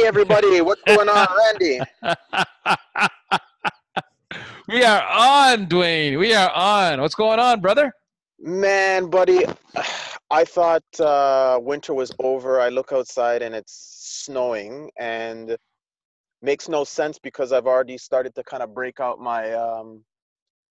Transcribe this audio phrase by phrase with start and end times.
[0.00, 1.78] Hey, everybody, what's going on, Randy?
[4.66, 6.18] we are on, Duane.
[6.18, 7.02] We are on.
[7.02, 7.92] What's going on, brother?
[8.38, 9.44] Man, buddy,
[10.30, 12.62] I thought uh, winter was over.
[12.62, 15.54] I look outside and it's snowing, and
[16.40, 20.02] makes no sense because I've already started to kind of break out my um,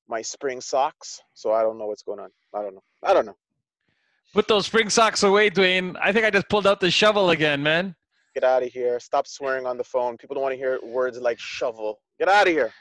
[0.07, 1.21] my spring socks.
[1.36, 2.32] So I don't know what's going on.
[2.55, 2.84] I don't know.
[3.04, 3.38] I don't know.
[4.34, 5.96] Put those spring socks away, Duane.
[6.02, 7.96] I think I just pulled out the shovel again, man.
[8.34, 9.00] Get out of here.
[9.00, 10.18] Stop swearing on the phone.
[10.18, 12.00] People don't want to hear words like shovel.
[12.20, 12.72] Get out of here.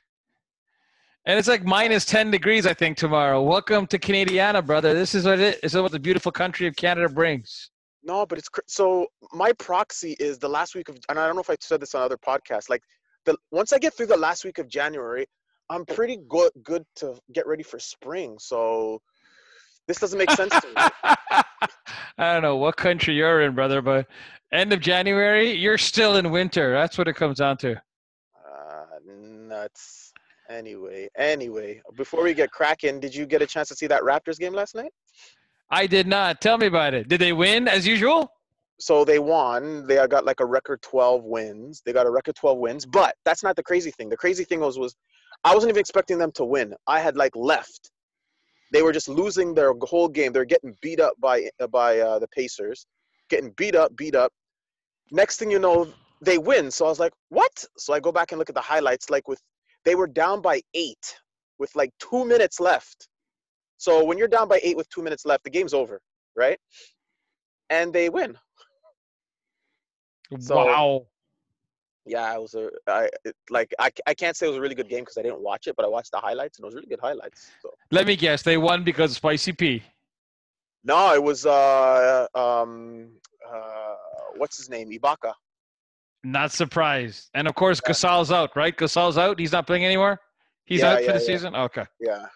[1.25, 3.43] And it's like minus 10 degrees, I think, tomorrow.
[3.43, 4.95] Welcome to Canadiana, brother.
[4.95, 7.71] This is what it is what the beautiful country of Canada brings.
[8.03, 11.43] No, but it's so my proxy is the last week of, and I don't know
[11.43, 12.71] if I said this on other podcasts.
[12.71, 12.83] Like
[13.25, 15.27] the once I get through the last week of January,
[15.69, 18.39] I'm pretty good good to get ready for spring.
[18.39, 19.01] So
[19.89, 20.75] this doesn't make sense to me.
[22.19, 24.07] I don't know what country you're in, brother, but
[24.53, 26.73] end of January, you're still in winter.
[26.73, 27.73] That's what it comes down to.
[27.73, 30.13] Uh, nuts.
[30.51, 34.39] Anyway, anyway, before we get cracking, did you get a chance to see that Raptors
[34.39, 34.93] game last night?
[35.71, 36.41] I did not.
[36.41, 37.09] Tell me about it.
[37.09, 38.31] Did they win as usual?
[38.81, 39.87] So they won.
[39.87, 41.83] They got like a record 12 wins.
[41.85, 44.09] They got a record 12 wins, but that's not the crazy thing.
[44.09, 44.95] The crazy thing was was
[45.45, 46.75] I wasn't even expecting them to win.
[46.87, 47.91] I had like left.
[48.73, 50.33] They were just losing their whole game.
[50.33, 52.87] They're getting beat up by by uh, the Pacers,
[53.31, 54.33] getting beat up, beat up.
[55.11, 55.89] Next thing you know,
[56.21, 56.71] they win.
[56.71, 59.11] So I was like, "What?" So I go back and look at the highlights.
[59.11, 59.41] Like with,
[59.85, 61.17] they were down by eight
[61.59, 63.09] with like two minutes left.
[63.79, 66.01] So when you're down by eight with two minutes left, the game's over,
[66.37, 66.59] right?
[67.71, 68.37] And they win.
[70.41, 71.07] So, wow.
[72.09, 74.75] Yeah, it was a I it, like I, I can't say it was a really
[74.75, 76.75] good game because I didn't watch it, but I watched the highlights and it was
[76.75, 77.51] really good highlights.
[77.63, 78.43] So Let me guess.
[78.43, 79.83] They won because Spicy P.
[80.85, 83.11] no, it was uh um
[83.49, 83.95] uh
[84.37, 85.33] what's his name Ibaka.
[86.25, 87.31] Not surprised.
[87.35, 88.77] And of course, Gasol's out, right?
[88.77, 89.39] Gasol's out.
[89.39, 90.19] He's not playing anymore.
[90.65, 91.25] He's Yeah, out for the yeah.
[91.27, 91.55] season.
[91.55, 91.85] Okay.
[92.01, 92.27] Yeah.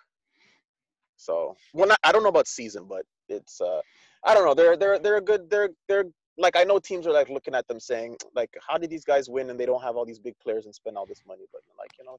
[1.16, 3.80] So well, not, I don't know about season, but it's uh
[4.24, 4.54] I don't know.
[4.54, 5.50] They're they're they're a good.
[5.50, 6.04] They're they're
[6.38, 9.28] like I know teams are like looking at them saying like how did these guys
[9.28, 11.62] win and they don't have all these big players and spend all this money, but
[11.78, 12.18] like you know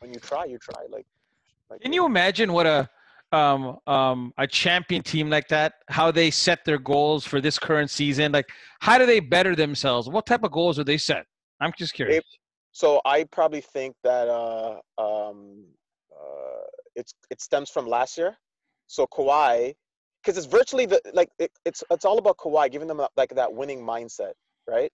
[0.00, 0.82] when you try, you try.
[0.90, 1.06] Like,
[1.70, 2.88] like Can you imagine what a
[3.32, 7.88] um, um, a champion team like that, how they set their goals for this current
[7.88, 8.32] season?
[8.32, 8.48] Like,
[8.80, 10.08] how do they better themselves?
[10.08, 11.26] What type of goals are they set?
[11.60, 12.24] I'm just curious.
[12.72, 15.64] So I probably think that uh, um,
[16.12, 16.64] uh,
[16.96, 18.36] it's it stems from last year.
[18.86, 19.74] So Kawhi,
[20.22, 23.52] because it's virtually the like it, it's it's all about Kawhi giving them like that
[23.52, 24.32] winning mindset,
[24.68, 24.92] right?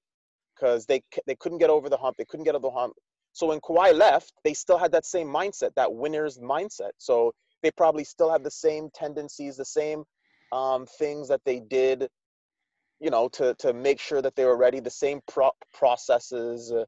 [0.55, 2.95] Because they they couldn't get over the hump, they couldn't get over the hump.
[3.33, 6.93] So when Kawhi left, they still had that same mindset, that winner's mindset.
[6.99, 7.33] So
[7.63, 10.05] they probably still have the same tendencies, the same
[10.53, 12.09] um, things that they did,
[13.01, 14.81] you know, to to make sure that they were ready.
[14.81, 16.73] The same pro- processes.
[16.73, 16.85] Uh,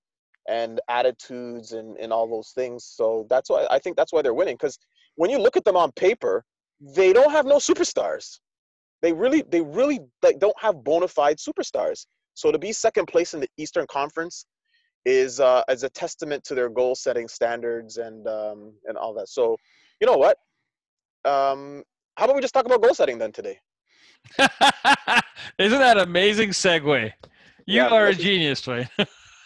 [0.48, 2.82] and attitudes and, and all those things.
[2.84, 4.54] So that's why I think that's why they're winning.
[4.54, 4.78] Because
[5.16, 6.42] when you look at them on paper,
[6.80, 8.38] they don't have no superstars.
[9.02, 12.06] They really they really like don't have bona fide superstars.
[12.34, 14.46] So to be second place in the Eastern Conference
[15.04, 19.28] is uh, is a testament to their goal setting standards and um, and all that.
[19.28, 19.56] So
[20.00, 20.36] you know what?
[21.24, 21.82] Um,
[22.16, 23.58] how about we just talk about goal setting then today?
[25.58, 27.12] Isn't that amazing segue?
[27.66, 28.88] You Yeah, are a genius, Duane.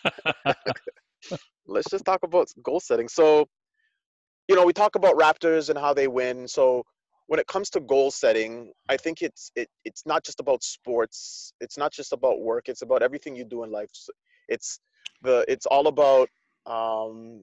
[1.66, 3.08] let's just talk about goal setting.
[3.08, 3.46] So,
[4.48, 6.48] you know, we talk about Raptors and how they win.
[6.48, 6.84] So,
[7.26, 11.52] when it comes to goal setting, I think it's it it's not just about sports.
[11.60, 12.68] It's not just about work.
[12.68, 13.90] It's about everything you do in life.
[14.48, 14.80] It's
[15.22, 16.28] the it's all about
[16.66, 17.42] um,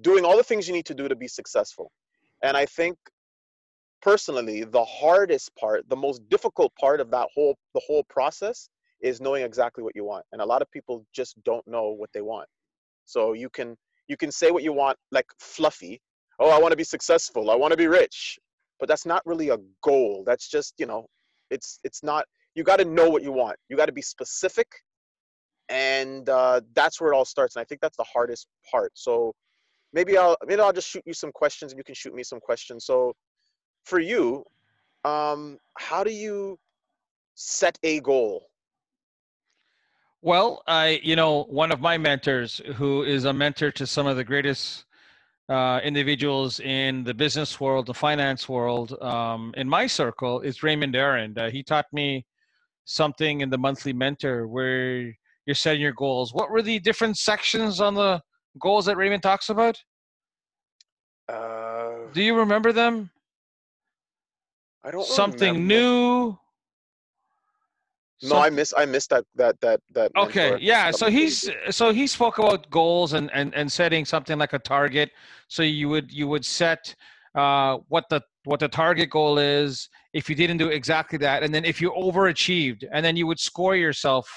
[0.00, 1.90] doing all the things you need to do to be successful.
[2.42, 2.96] And I think
[4.00, 8.68] personally, the hardest part, the most difficult part of that whole the whole process
[9.00, 10.24] is knowing exactly what you want.
[10.32, 12.48] And a lot of people just don't know what they want.
[13.04, 13.76] So you can
[14.08, 16.00] you can say what you want like fluffy.
[16.38, 17.50] Oh, I want to be successful.
[17.50, 18.38] I want to be rich.
[18.82, 20.24] But that's not really a goal.
[20.26, 21.06] That's just, you know,
[21.50, 22.24] it's it's not
[22.56, 23.54] you got to know what you want.
[23.68, 24.66] You got to be specific
[25.68, 27.54] and uh, that's where it all starts.
[27.54, 28.90] And I think that's the hardest part.
[28.94, 29.36] So
[29.92, 32.40] maybe I'll maybe I'll just shoot you some questions and you can shoot me some
[32.40, 32.84] questions.
[32.84, 33.12] So
[33.84, 34.44] for you,
[35.04, 36.58] um, how do you
[37.36, 38.48] set a goal?
[40.22, 44.16] Well, I, you know, one of my mentors, who is a mentor to some of
[44.16, 44.86] the greatest
[45.48, 50.94] uh, individuals in the business world, the finance world, um, in my circle, is Raymond
[50.96, 51.36] Aaron.
[51.36, 52.24] Uh, he taught me
[52.84, 55.12] something in the monthly mentor where
[55.46, 56.32] you're setting your goals.
[56.32, 58.20] What were the different sections on the
[58.60, 59.76] goals that Raymond talks about?
[61.28, 63.10] Uh, Do you remember them?
[64.84, 65.74] I don't Something remember.
[65.74, 66.38] new,
[68.22, 70.12] no, I miss I missed that that that that.
[70.16, 70.90] Okay, yeah.
[70.90, 75.10] So he's so he spoke about goals and and and setting something like a target.
[75.48, 76.94] So you would you would set
[77.34, 81.54] uh, what the what the target goal is if you didn't do exactly that, and
[81.54, 84.28] then if you overachieved, and then you would score yourself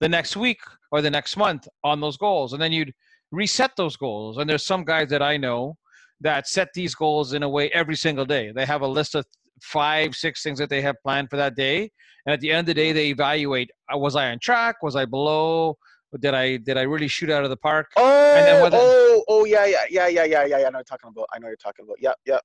[0.00, 0.60] the next week
[0.90, 2.92] or the next month on those goals, and then you'd
[3.30, 4.38] reset those goals.
[4.38, 5.76] And there's some guys that I know
[6.20, 8.52] that set these goals in a way every single day.
[8.52, 9.24] They have a list of
[9.60, 11.90] five, six things that they have planned for that day,
[12.26, 14.76] and at the end of the day, they evaluate: uh, was I on track?
[14.82, 15.76] Was I below?
[16.20, 17.90] Did I did I really shoot out of the park?
[17.96, 20.66] Oh, and then whether- oh, oh, yeah, yeah, yeah, yeah, yeah, yeah, yeah.
[20.66, 21.26] I know you're talking about.
[21.32, 21.96] I know you're talking about.
[22.00, 22.42] Yep, yep.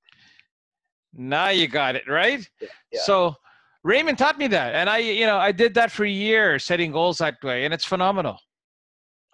[1.13, 2.47] Now you got it right.
[2.61, 2.67] yeah.
[2.91, 2.99] yeah.
[3.01, 3.35] So
[3.83, 7.17] Raymond taught me that, and I, you know, I did that for years, setting goals
[7.17, 8.37] that way, and it's phenomenal.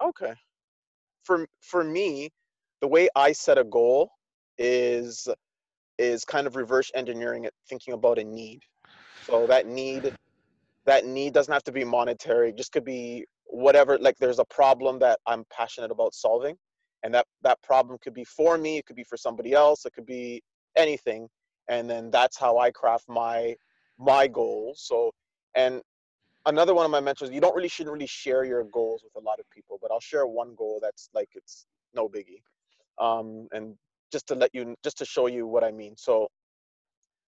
[0.02, 0.32] Okay.
[1.24, 2.30] For for me,
[2.80, 4.10] the way I set a goal
[4.58, 5.28] is
[5.98, 8.62] is kind of reverse engineering it, thinking about a need.
[9.22, 10.14] So that need
[10.86, 14.98] that need doesn't have to be monetary, just could be whatever like there's a problem
[14.98, 16.56] that I'm passionate about solving
[17.02, 19.92] and that that problem could be for me, it could be for somebody else, it
[19.94, 20.42] could be
[20.76, 21.28] anything
[21.68, 23.54] and then that's how I craft my
[23.98, 24.82] my goals.
[24.86, 25.12] So
[25.54, 25.80] and
[26.46, 29.24] another one of my mentors you don't really shouldn't really share your goals with a
[29.24, 32.42] lot of people but i'll share one goal that's like it's no biggie
[32.98, 33.74] um, and
[34.12, 35.94] just to let you just to show you what i mean.
[35.96, 36.28] So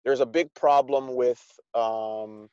[0.04, 1.42] there's a big problem with
[1.74, 2.48] um,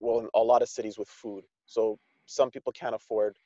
[0.00, 1.44] well in a lot of cities with food.
[1.66, 3.36] So some people can't afford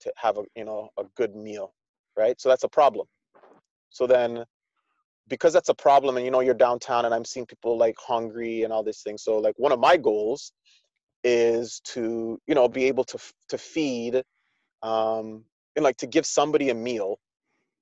[0.00, 1.72] to have a you know a good meal
[2.16, 2.40] right?
[2.40, 3.06] So that's a problem.
[3.90, 4.44] So then
[5.28, 8.62] because that's a problem and you know you're downtown and i'm seeing people like hungry
[8.62, 10.52] and all these things so like one of my goals
[11.24, 13.18] is to you know be able to
[13.48, 14.22] to feed
[14.82, 15.44] um
[15.76, 17.18] and like to give somebody a meal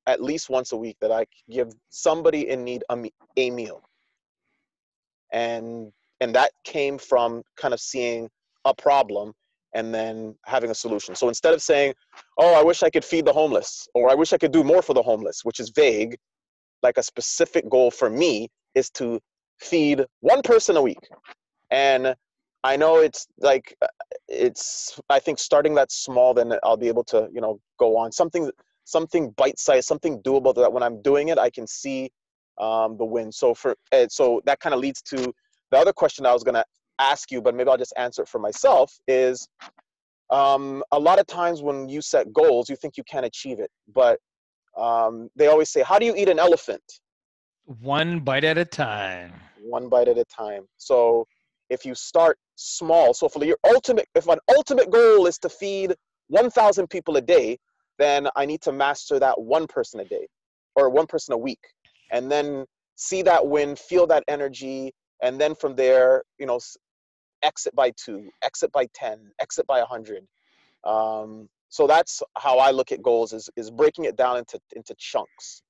[0.07, 2.99] at least once a week that I give somebody in need a,
[3.37, 3.83] a meal.
[5.33, 8.29] And and that came from kind of seeing
[8.65, 9.35] a problem
[9.75, 11.15] and then having a solution.
[11.15, 11.95] So instead of saying
[12.39, 14.83] oh i wish i could feed the homeless or i wish i could do more
[14.83, 16.17] for the homeless which is vague
[16.83, 19.21] like a specific goal for me is to
[19.61, 21.09] feed one person a week.
[21.71, 22.15] And
[22.65, 23.87] i know it's like uh,
[24.29, 28.13] it's i think starting that small then i'll be able to you know go on.
[28.13, 28.51] Something
[28.87, 32.11] something bite sized something doable that when i'm doing it i can see
[32.59, 35.19] um, the win so for and so that kind of leads to
[35.71, 36.65] the other question i was going to
[36.99, 39.47] ask you but maybe i'll just answer it for myself is
[40.31, 43.71] um, a lot of times when you set goals you think you can achieve it
[43.95, 44.19] but
[44.79, 46.83] um, they always say how do you eat an elephant
[47.83, 49.33] One bite at a time.
[49.77, 50.65] one bite at a time.
[50.77, 51.27] So
[51.69, 55.95] if you start small, so for your ultimate, if an ultimate goal is to feed
[56.29, 57.59] 1,000 people a day,
[57.99, 60.27] then I need to master that one person a day
[60.75, 61.61] or one person a week,
[62.13, 62.67] and then
[62.97, 66.61] see that win, feel that energy, and then from there, you know,
[67.43, 70.27] exit by two, exit by 10, exit by 100.
[70.85, 74.95] Um, so that's how I look at goals: is is breaking it down into into
[74.99, 75.63] chunks.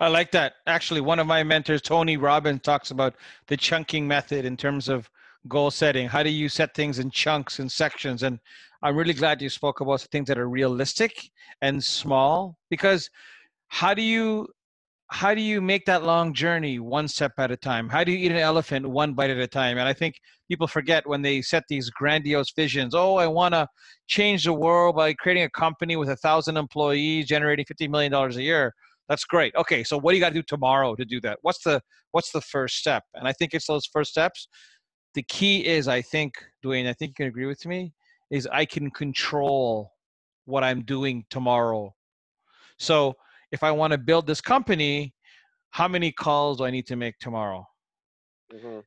[0.00, 0.54] I like that.
[0.66, 3.14] Actually, one of my mentors, Tony Robbins, talks about
[3.46, 5.08] the chunking method in terms of
[5.48, 6.08] goal setting.
[6.08, 8.22] How do you set things in chunks and sections?
[8.22, 8.40] And
[8.86, 13.10] I'm really glad you spoke about things that are realistic and small because
[13.66, 14.46] how do you
[15.08, 17.88] how do you make that long journey one step at a time?
[17.88, 19.78] How do you eat an elephant one bite at a time?
[19.78, 20.14] And I think
[20.48, 22.94] people forget when they set these grandiose visions.
[22.94, 23.66] Oh, I want to
[24.06, 28.36] change the world by creating a company with a thousand employees, generating fifty million dollars
[28.36, 28.72] a year.
[29.08, 29.52] That's great.
[29.56, 31.40] Okay, so what do you got to do tomorrow to do that?
[31.42, 31.80] What's the
[32.12, 33.02] what's the first step?
[33.14, 34.46] And I think it's those first steps.
[35.14, 37.92] The key is, I think, Duane, I think you can agree with me,
[38.30, 39.92] is I can control
[40.44, 41.94] what I'm doing tomorrow.
[42.78, 43.14] So
[43.52, 45.14] if I want to build this company,
[45.70, 47.66] how many calls do I need to make tomorrow?
[48.52, 48.84] Mhm.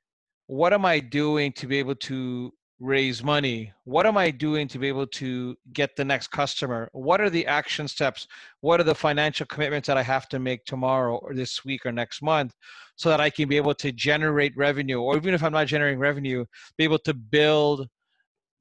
[0.48, 3.74] What am I doing to be able to raise money?
[3.84, 6.89] What am I doing to be able to get the next customer?
[6.93, 8.27] What are the action steps?
[8.62, 11.91] What are the financial commitments that I have to make tomorrow or this week or
[11.91, 12.55] next month
[12.96, 16.00] so that I can be able to generate revenue or even if I'm not generating
[16.00, 16.46] revenue,
[16.77, 17.89] be able to build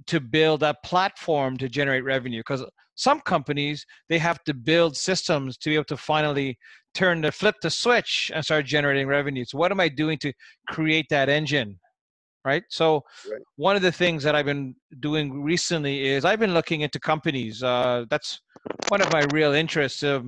[0.06, 2.64] to build a platform to generate revenue because
[2.94, 6.58] some companies they have to build systems to be able to finally
[6.94, 9.44] turn the flip the switch and start generating revenue.
[9.44, 10.32] So what am i doing to
[10.68, 11.78] create that engine
[12.44, 12.62] right?
[12.70, 13.42] So Right.
[13.56, 17.62] one of the things that i've been doing recently is i've been looking into companies
[17.62, 18.40] uh, that's
[18.88, 20.26] one of my real interests of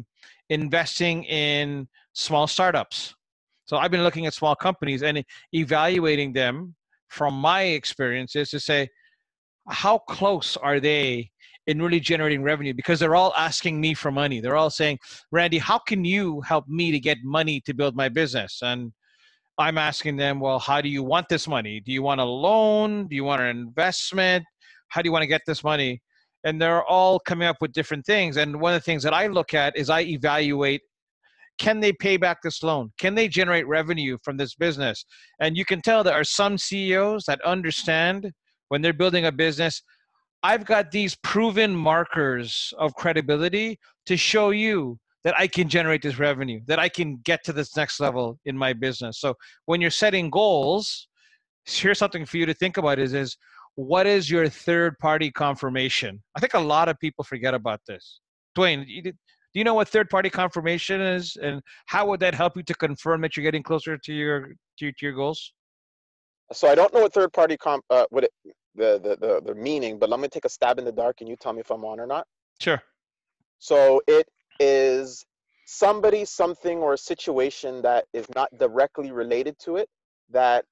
[0.51, 3.15] investing in small startups.
[3.67, 5.25] So i've been looking at small companies and
[5.55, 6.75] evaluating them
[7.09, 8.89] from my experiences to say
[9.71, 11.31] how close are they
[11.67, 14.99] in really generating revenue because they're all asking me for money they're all saying
[15.31, 18.93] randy how can you help me to get money to build my business and
[19.61, 21.81] I'm asking them, well, how do you want this money?
[21.81, 23.07] Do you want a loan?
[23.09, 24.45] Do you want an investment?
[24.89, 26.01] How do you want to get this money?
[26.45, 28.39] And they're all coming up with different things.
[28.39, 30.81] And one of the things that I look at is I evaluate
[31.59, 32.91] can they pay back this loan?
[32.99, 35.05] Can they generate revenue from this business?
[35.41, 38.33] And you can tell there are some CEOs that understand
[38.71, 39.83] when they're building a business,
[40.43, 46.19] I've got these proven markers of credibility to show you that I can generate this
[46.19, 49.21] revenue, that I can get to this next level in my business.
[49.21, 49.35] So
[49.67, 51.09] when you're setting goals,
[51.67, 53.37] here's something for you to think about is, is
[53.75, 56.23] what is your third party confirmation?
[56.37, 58.21] I think a lot of people forget about this.
[58.55, 59.13] Duane, do
[59.53, 63.21] you know what third party confirmation is and how would that help you to confirm
[63.23, 65.53] that you're getting closer to your to, to your goals?
[66.53, 68.31] So I don't know what third party comp uh, what it,
[68.75, 71.29] the, the the the meaning, but let me take a stab in the dark and
[71.29, 72.27] you tell me if I'm on or not.
[72.61, 72.83] Sure.
[73.59, 75.25] So it is
[75.67, 79.89] somebody, something, or a situation that is not directly related to it
[80.31, 80.65] that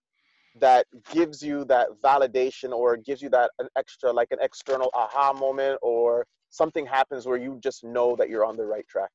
[0.61, 5.33] that gives you that validation or gives you that an extra like an external aha
[5.33, 9.11] moment or something happens where you just know that you're on the right track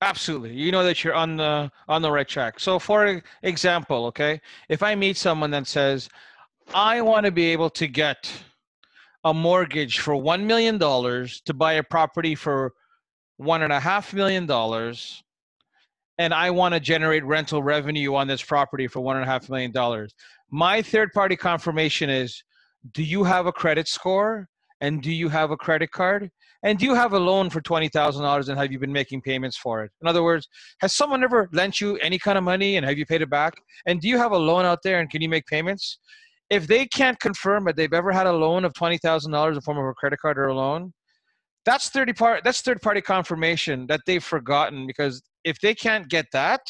[0.00, 4.40] absolutely you know that you're on the on the right track so for example okay
[4.68, 6.08] if i meet someone that says
[6.74, 8.30] i want to be able to get
[9.24, 12.72] a mortgage for $1 million to buy a property for
[13.36, 15.22] one and a half million dollars
[16.18, 19.48] and I want to generate rental revenue on this property for one and a half
[19.48, 20.14] million dollars.
[20.50, 22.42] My third party confirmation is
[22.92, 24.48] do you have a credit score?
[24.80, 26.30] And do you have a credit card?
[26.62, 29.82] And do you have a loan for $20,000 and have you been making payments for
[29.82, 29.90] it?
[30.00, 30.48] In other words,
[30.80, 33.54] has someone ever lent you any kind of money and have you paid it back?
[33.86, 35.98] And do you have a loan out there and can you make payments?
[36.50, 39.84] If they can't confirm that they've ever had a loan of $20,000 in form of
[39.84, 40.92] a credit card or a loan,
[41.64, 46.24] that's 30 part that's third party confirmation that they've forgotten because if they can't get
[46.32, 46.60] that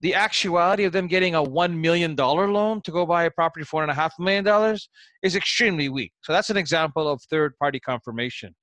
[0.00, 3.86] the actuality of them getting a $1 million loan to go buy a property for
[3.86, 4.78] $1.5 million
[5.22, 6.12] is extremely weak.
[6.22, 8.54] So that's an example of third party confirmation.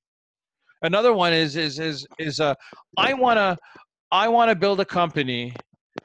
[0.81, 2.55] Another one is, is, is, is uh,
[2.97, 3.57] I want to,
[4.11, 5.53] I want to build a company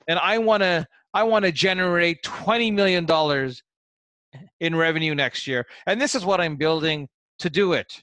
[0.09, 3.07] and I want to, I want to generate $20 million
[4.61, 5.67] in revenue next year.
[5.87, 7.09] And this is what I'm building
[7.39, 8.03] to do it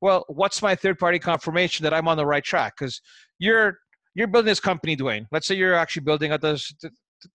[0.00, 2.74] well, what's my third party confirmation that I'm on the right track?
[2.78, 3.00] Because
[3.38, 3.78] you're
[4.14, 5.26] you're building this company, Duane.
[5.30, 6.72] Let's say you're actually building up this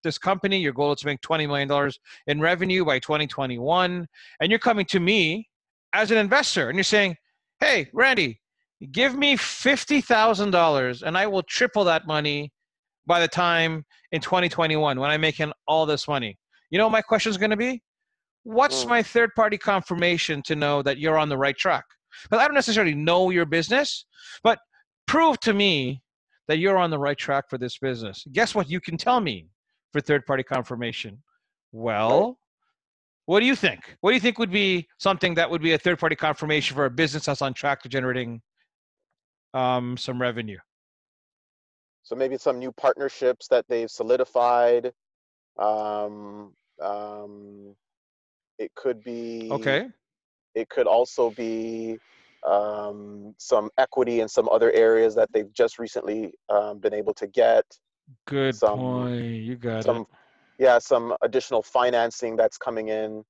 [0.04, 0.60] this company.
[0.60, 4.08] Your goal is to make twenty million dollars in revenue by 2021,
[4.40, 5.48] and you're coming to me
[5.94, 7.16] as an investor, and you're saying,
[7.60, 8.42] "Hey, Randy,
[8.92, 12.52] give me fifty thousand dollars, and I will triple that money
[13.08, 16.38] by the time in 2021 when I'm making all this money."
[16.72, 17.82] You know, my question is going to be,
[18.46, 18.90] "What's mm.
[18.90, 21.86] my third party confirmation to know that you're on the right track?"
[22.30, 24.06] But I don't necessarily know your business,
[24.44, 24.60] but
[25.08, 26.02] prove to me
[26.48, 28.25] that you're on the right track for this business.
[28.32, 29.48] Guess what you can tell me
[29.92, 31.22] for third party confirmation?
[31.72, 32.40] Well,
[33.25, 33.98] what do you think?
[34.02, 36.86] What do you think would be something that would be a third party confirmation for
[36.86, 38.42] a business that's on track to generating
[39.54, 40.60] um, some revenue?
[42.04, 44.94] So maybe some new partnerships that they've solidified.
[45.58, 47.75] Um, um,
[48.60, 49.88] it could be okay.
[50.54, 51.98] It could also be
[52.48, 57.28] um, some equity in some other areas that they've just recently um, been able to
[57.28, 57.66] get.
[58.28, 59.22] Good some, point.
[59.22, 60.08] You got some, it.
[60.60, 63.24] Yeah, some additional financing that's coming in,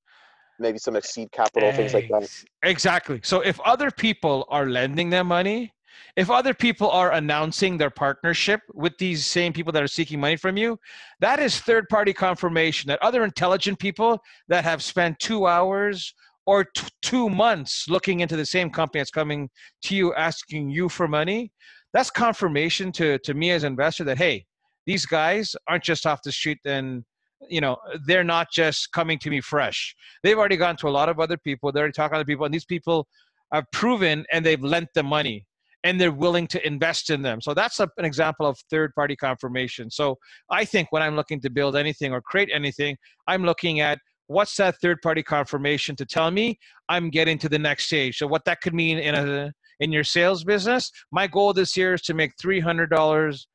[0.60, 2.30] maybe some seed capital, things like that.
[2.62, 3.22] Exactly.
[3.24, 5.74] So if other people are lending them money,
[6.16, 10.36] if other people are announcing their partnership with these same people that are seeking money
[10.36, 10.80] from you,
[11.20, 16.14] that is third party confirmation that other intelligent people that have spent two hours
[16.46, 19.50] or t- two months looking into the same company that's coming
[19.82, 21.52] to you asking you for money
[21.92, 24.46] that's confirmation to to me as an investor that hey
[24.86, 27.04] these guys aren't just off the street and
[27.50, 29.96] you know they're not just coming to me fresh.
[30.24, 31.72] They've already gone to a lot of other people.
[31.72, 32.46] They're already talking to other people.
[32.46, 33.08] And these people
[33.54, 35.46] have proven and they've lent them money
[35.86, 37.40] and they're willing to invest in them.
[37.40, 39.90] So that's a, an example of third party confirmation.
[39.90, 40.18] So
[40.50, 44.56] i think when i'm looking to build anything or create anything i'm looking at what's
[44.58, 46.58] that third party confirmation to tell me
[46.90, 48.18] i'm getting to the next stage.
[48.18, 51.94] So what that could mean in a in your sales business my goal this year
[51.94, 53.46] is to make $300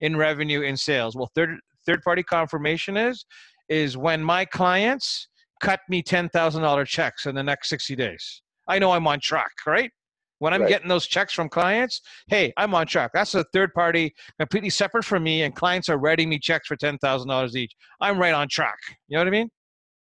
[0.00, 1.14] in revenue in sales.
[1.14, 3.26] Well third third party confirmation is
[3.68, 5.28] is when my clients
[5.60, 8.42] cut me $10,000 checks in the next 60 days.
[8.68, 9.90] I know i'm on track right
[10.38, 10.68] when I'm right.
[10.68, 13.10] getting those checks from clients, hey, I'm on track.
[13.14, 16.76] That's a third party, completely separate from me, and clients are writing me checks for
[16.76, 17.74] ten thousand dollars each.
[18.00, 18.78] I'm right on track.
[19.08, 19.50] You know what I mean?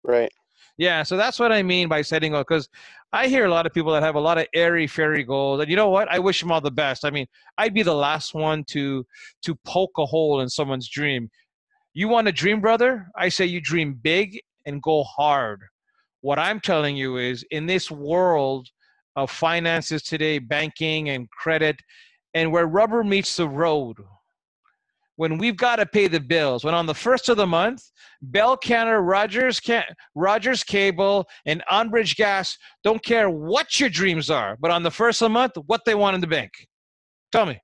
[0.03, 0.31] Right.
[0.77, 2.45] Yeah, so that's what I mean by setting goals.
[2.47, 2.67] Because
[3.11, 5.69] I hear a lot of people that have a lot of airy fairy goals, and
[5.69, 6.11] you know what?
[6.11, 7.05] I wish them all the best.
[7.05, 9.05] I mean, I'd be the last one to
[9.43, 11.29] to poke a hole in someone's dream.
[11.93, 13.07] You want a dream, brother?
[13.15, 15.61] I say you dream big and go hard.
[16.21, 18.69] What I'm telling you is in this world
[19.15, 21.79] of finances today, banking and credit,
[22.33, 23.97] and where rubber meets the road,
[25.15, 27.83] when we've got to pay the bills, when on the first of the month,
[28.21, 29.83] Bell Canada, Rogers, Can-
[30.15, 35.21] Rogers Cable, and Enbridge Gas don't care what your dreams are, but on the first
[35.21, 36.51] of the month, what they want in the bank.
[37.31, 37.59] Tell me.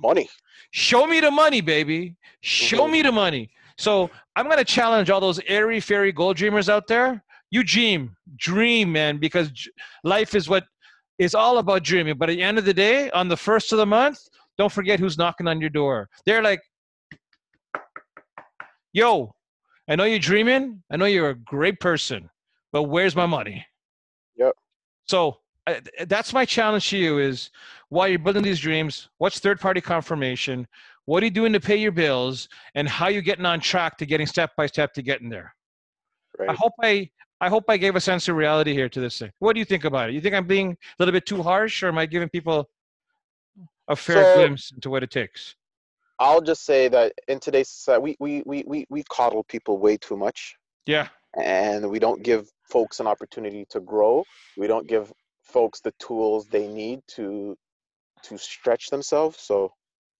[0.00, 0.28] Money.
[0.70, 2.16] Show me the money, baby.
[2.40, 2.92] Show Mhm.
[2.92, 3.50] me the money.
[3.76, 7.22] So I'm going to challenge all those airy fairy gold dreamers out there.
[7.50, 9.50] You dream, dream, man, because
[10.04, 10.64] life is what
[11.18, 12.16] is all about dreaming.
[12.18, 14.18] But at the end of the day, on the first of the month,
[14.56, 16.08] don't forget who's knocking on your door.
[16.26, 16.60] They're like,
[18.92, 19.32] yo,
[19.88, 20.82] I know you're dreaming.
[20.90, 22.28] I know you're a great person,
[22.72, 23.64] but where's my money?
[24.36, 24.52] Yep.
[25.06, 27.50] So I, that's my challenge to you is
[27.88, 30.66] while you're building these dreams, what's third party confirmation?
[31.06, 32.48] What are you doing to pay your bills?
[32.74, 35.54] And how are you getting on track to getting step by step to getting there?
[36.48, 39.30] I hope I I hope I gave a sense of reality here to this thing.
[39.38, 40.14] What do you think about it?
[40.14, 42.68] You think I'm being a little bit too harsh, or am I giving people
[43.88, 45.54] a fair So- glimpse into what it takes?
[46.20, 49.96] I'll just say that in today's society, we, we, we, we, we coddle people way
[49.96, 50.56] too much.
[50.84, 54.24] Yeah, and we don't give folks an opportunity to grow
[54.56, 57.56] we don't give folks the tools they need to
[58.22, 59.72] to stretch themselves so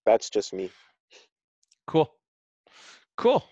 [0.06, 0.70] that's just me
[1.87, 2.10] cool,
[3.16, 3.44] cool.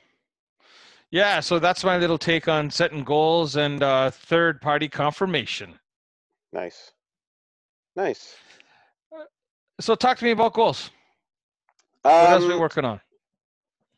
[1.10, 5.78] Yeah, so that's my little take on setting goals and uh, third party confirmation.
[6.52, 6.92] nice
[7.94, 8.34] nice
[9.80, 10.90] So talk to me about goals.
[12.02, 13.00] What else are we um, working on?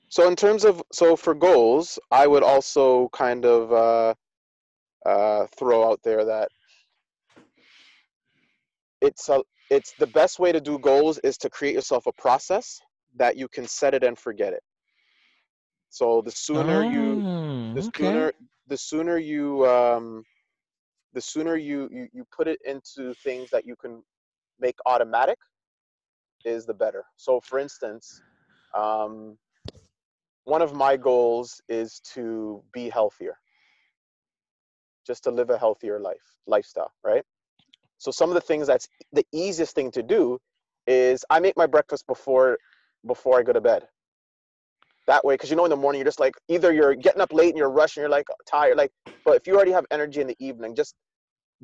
[0.09, 4.15] so in terms of so for goals i would also kind of uh
[5.09, 6.49] uh throw out there that
[9.00, 12.81] it's a it's the best way to do goals is to create yourself a process
[13.15, 14.62] that you can set it and forget it
[15.90, 17.92] so the sooner you Oh, the okay.
[17.97, 18.33] sooner
[18.68, 20.25] the sooner you um
[21.14, 24.03] the sooner you, you you put it into things that you can
[24.61, 25.38] make automatic
[26.44, 27.05] is the better.
[27.16, 28.22] So for instance
[28.74, 29.38] um
[30.44, 33.37] one of my goals is to be healthier.
[35.07, 37.24] Just to live a healthier life lifestyle right?
[37.98, 40.38] So some of the things that's the easiest thing to do
[40.87, 42.59] is i make my breakfast before
[43.07, 43.88] before i go to bed
[45.09, 47.33] that way because you know in the morning you're just like either you're getting up
[47.33, 48.92] late and you're rushing you're like tired like
[49.25, 50.94] but if you already have energy in the evening just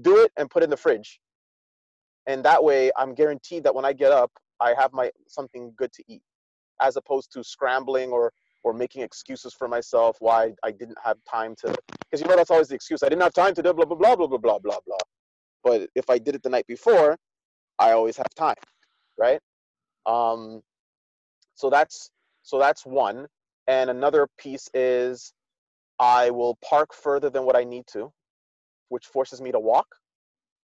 [0.03, 1.21] do it and put it in the fridge.
[2.27, 5.93] And that way i'm guaranteed that when i get up i have my something good
[5.95, 6.23] to eat
[6.83, 8.33] as opposed to scrambling or
[8.65, 12.51] or making excuses for myself why i didn't have time to because you know that's
[12.51, 14.59] always the excuse i didn't have time to do blah blah blah blah blah blah
[14.61, 14.99] blah blah.
[15.65, 17.19] But if i did it the night before
[17.79, 18.57] i always have time
[19.19, 19.41] right?
[20.07, 20.63] Um
[21.55, 22.11] so that's
[22.45, 23.27] so that's one.
[23.69, 25.35] And another piece is
[26.01, 28.13] i will park further than what i need to
[28.91, 29.87] which forces me to walk.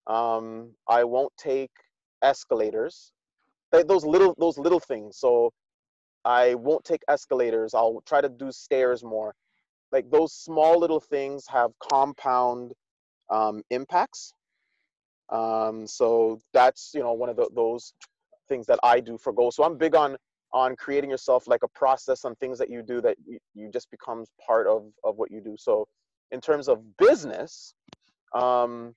[0.08, 1.72] Um i won't take
[2.24, 3.12] escalators.
[3.72, 5.18] Those little those little things.
[5.20, 5.52] So
[6.26, 7.74] i won't take escalators.
[7.74, 9.36] I'll try to do stairs more.
[9.92, 12.74] Like those small little things have compound
[13.30, 14.34] um, impacts.
[15.30, 17.94] Um, so that's you know one of the, those
[18.48, 19.56] things that i do for goals.
[19.56, 20.18] So i'm big on
[20.56, 23.92] on creating yourself like a process on things that you do that you, you just
[23.92, 25.56] becomes part of of what you do.
[25.60, 25.86] So
[26.32, 27.74] in terms of business
[28.34, 28.96] um,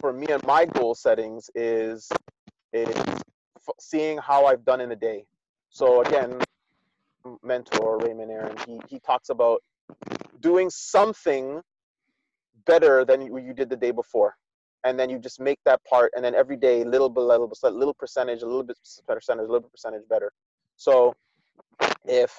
[0.00, 2.08] for me and my goal settings is
[2.72, 5.24] is f- seeing how i've done in a day.
[5.70, 6.38] So again
[7.42, 9.60] mentor raymond aaron he, he talks about
[10.40, 11.60] doing something
[12.66, 14.34] better than you, you did the day before.
[14.84, 17.94] And then you just make that part and then every day little bit little little
[17.94, 20.32] percentage a little bit percentage a little bit percentage better
[20.82, 21.14] so
[22.06, 22.32] if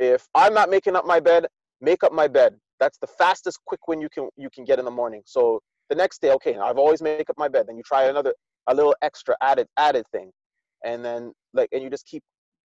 [0.00, 1.46] if i'm not making up my bed
[1.80, 2.54] make up my bed.
[2.80, 5.22] That's the fastest quick win you can you can get in the morning.
[5.24, 7.66] So the next day okay i've always make up my bed.
[7.68, 8.34] Then you try another
[8.66, 10.30] a little extra added added thing.
[10.84, 12.22] And then like and you just keep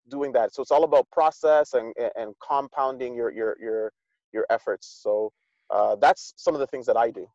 [0.09, 0.53] doing that.
[0.53, 3.91] So it's all about process and and compounding your your your
[4.33, 4.99] your efforts.
[5.03, 5.31] So
[5.69, 7.27] uh, that's some of the things that i do.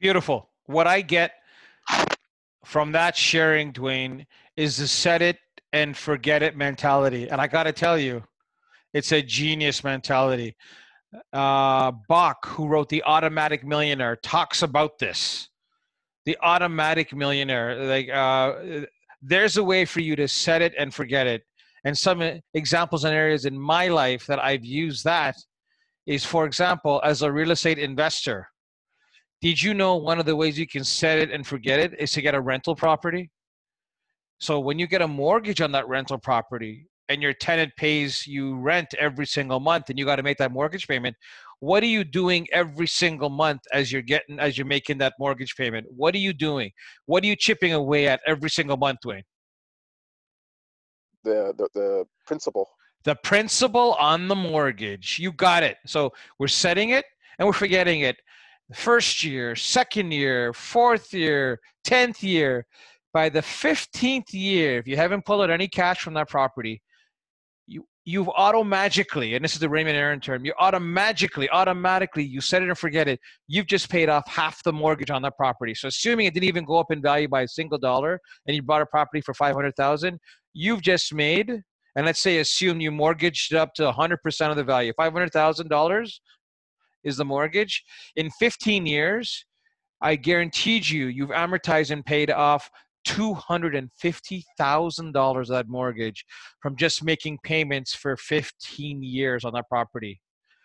[0.00, 0.48] Beautiful.
[0.66, 1.32] What I get
[2.64, 5.38] from that sharing, Duane, is to set it
[5.82, 7.28] and forget it mentality.
[7.28, 8.22] And I got to tell you,
[8.94, 10.56] it's a genius mentality.
[11.32, 15.48] Uh, Bach, who wrote The Automatic Millionaire, talks about this.
[16.24, 17.84] The Automatic Millionaire.
[17.84, 18.86] Like, uh,
[19.20, 21.42] there's a way for you to set it and forget it.
[21.84, 22.22] And some
[22.54, 25.36] examples and areas in my life that I've used that
[26.06, 28.48] is, for example, as a real estate investor
[29.42, 32.12] did you know one of the ways you can set it and forget it is
[32.12, 33.30] to get a rental property?
[34.38, 38.56] So when you get a mortgage on that rental property, and your tenant pays you
[38.56, 41.14] rent every single month and you got to make that mortgage payment
[41.60, 45.56] what are you doing every single month as you're getting as you're making that mortgage
[45.56, 45.86] payment?
[45.90, 46.70] What are you doing?
[47.06, 49.22] What are you chipping away at every single month duane
[51.24, 52.68] the the, the principal.
[53.04, 55.18] The principal on the mortgage.
[55.18, 55.76] You got it.
[55.86, 57.04] So we're setting it
[57.38, 58.16] and we're forgetting it.
[58.74, 62.66] First year second year fourth year 10th year
[63.16, 66.82] by the 15th year if you haven't pulled out any cash from that property
[67.66, 72.62] you, you've automagically, and this is the Raymond Aaron term, you automatically, automatically, you set
[72.62, 73.18] it and forget it.
[73.48, 75.74] You've just paid off half the mortgage on that property.
[75.74, 78.62] So assuming it didn't even go up in value by a single dollar, and you
[78.62, 80.18] bought a property for five hundred thousand,
[80.52, 81.50] you've just made,
[81.96, 85.12] and let's say assume you mortgaged it up to hundred percent of the value, five
[85.12, 86.20] hundred thousand dollars
[87.02, 87.82] is the mortgage.
[88.14, 89.44] In fifteen years,
[90.00, 92.70] I guaranteed you, you've amortized and paid off
[93.06, 96.24] $250,000 of that mortgage
[96.60, 100.20] from just making payments for 15 years on that property.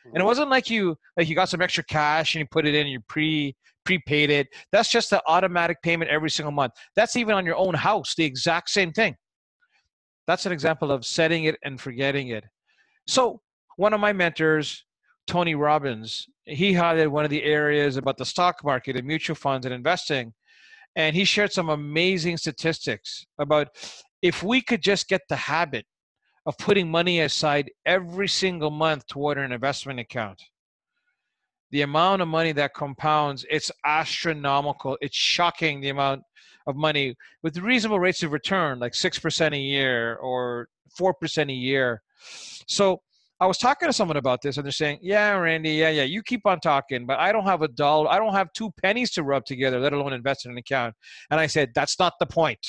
[0.06, 2.74] And it wasn't like you like you got some extra cash and you put it
[2.74, 4.48] in and you pre prepaid it.
[4.72, 6.74] That's just the automatic payment every single month.
[6.96, 9.16] That's even on your own house, the exact same thing.
[10.28, 12.44] That's an example of setting it and forgetting it.
[13.08, 13.42] So
[13.78, 14.86] one of my mentors,
[15.28, 19.66] Tony Robbins, he highlighted one of the areas about the stock market and mutual funds
[19.66, 20.34] and investing
[20.96, 23.70] and he shared some amazing statistics about
[24.22, 25.86] if we could just get the habit
[26.46, 30.42] of putting money aside every single month toward an investment account
[31.72, 34.98] the amount of money that compounds it's astronomical.
[35.02, 36.24] It's shocking the amount
[36.68, 40.68] of money with reasonable rates of return like 6% a year or
[41.00, 42.02] 4% a year.
[42.68, 43.02] So
[43.42, 46.22] I was talking to someone about this, and they're saying, "Yeah, Randy, yeah, yeah, you
[46.22, 49.24] keep on talking, but I don't have a dollar, I don't have two pennies to
[49.24, 50.94] rub together, let alone invest in an account."
[51.32, 52.60] And I said, "That's not the point.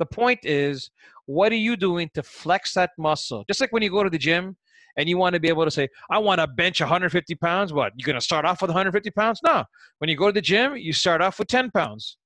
[0.00, 0.90] The point is,
[1.26, 3.44] what are you doing to flex that muscle?
[3.46, 4.56] Just like when you go to the gym."
[4.98, 7.72] And you want to be able to say, I want to bench 150 pounds.
[7.72, 7.94] What?
[7.96, 9.40] You're going to start off with 150 pounds?
[9.42, 9.64] No.
[10.00, 12.18] When you go to the gym, you start off with 10 pounds.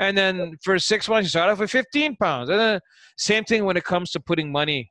[0.00, 2.50] And then for six months, you start off with 15 pounds.
[2.50, 2.80] And then
[3.18, 4.90] same thing when it comes to putting money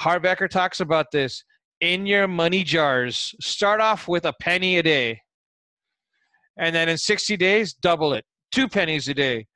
[0.00, 1.44] Harv Eker talks about this
[1.80, 3.34] in your money jars.
[3.40, 5.20] Start off with a penny a day.
[6.58, 8.24] And then in 60 days, double it.
[8.50, 9.46] Two pennies a day.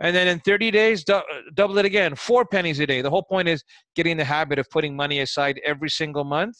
[0.00, 2.14] And then in 30 days, double it again.
[2.14, 3.02] Four pennies a day.
[3.02, 3.62] The whole point is
[3.94, 6.56] getting the habit of putting money aside every single month.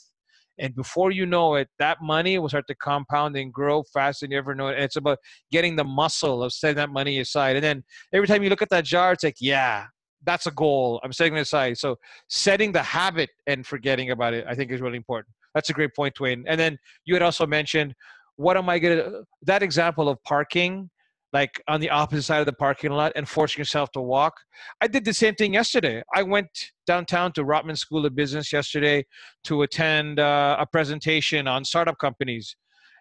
[0.59, 4.33] And before you know it, that money will start to compound and grow faster than
[4.33, 4.77] you ever know it.
[4.77, 5.19] And it's about
[5.53, 7.57] getting the muscle of setting that money aside.
[7.57, 9.85] And then every time you look at that jar, it's like, yeah,
[10.27, 11.01] that's a goal.
[11.03, 11.79] I'm setting it aside.
[11.79, 11.97] So
[12.29, 15.35] setting the habit and forgetting about it, I think is really important.
[15.55, 16.45] That's a great point, Duane.
[16.47, 17.95] And then you had also mentioned,
[18.37, 20.91] what am I to, that example of parking,
[21.33, 24.35] like on the opposite side of the parking lot and forcing yourself to walk.
[24.81, 26.03] I did the same thing yesterday.
[26.15, 26.49] I went
[26.87, 29.05] downtown to Rotman School of Business yesterday
[29.45, 32.57] to attend uh, a presentation on startup companies.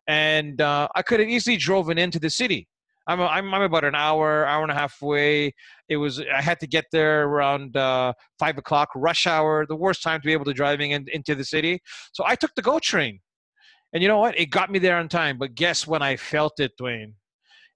[0.08, 2.68] And uh, I could have easily driven into the city
[3.08, 5.54] I'm, a, I'm I'm about an hour, hour and a half away.
[5.90, 10.02] It was I had to get there around uh, five o'clock, rush hour, the worst
[10.02, 11.80] time to be able to driving in, into the city.
[12.14, 13.20] So I took the GO train,
[13.94, 14.38] and you know what?
[14.40, 15.38] It got me there on time.
[15.38, 17.14] But guess when I felt it, Duane?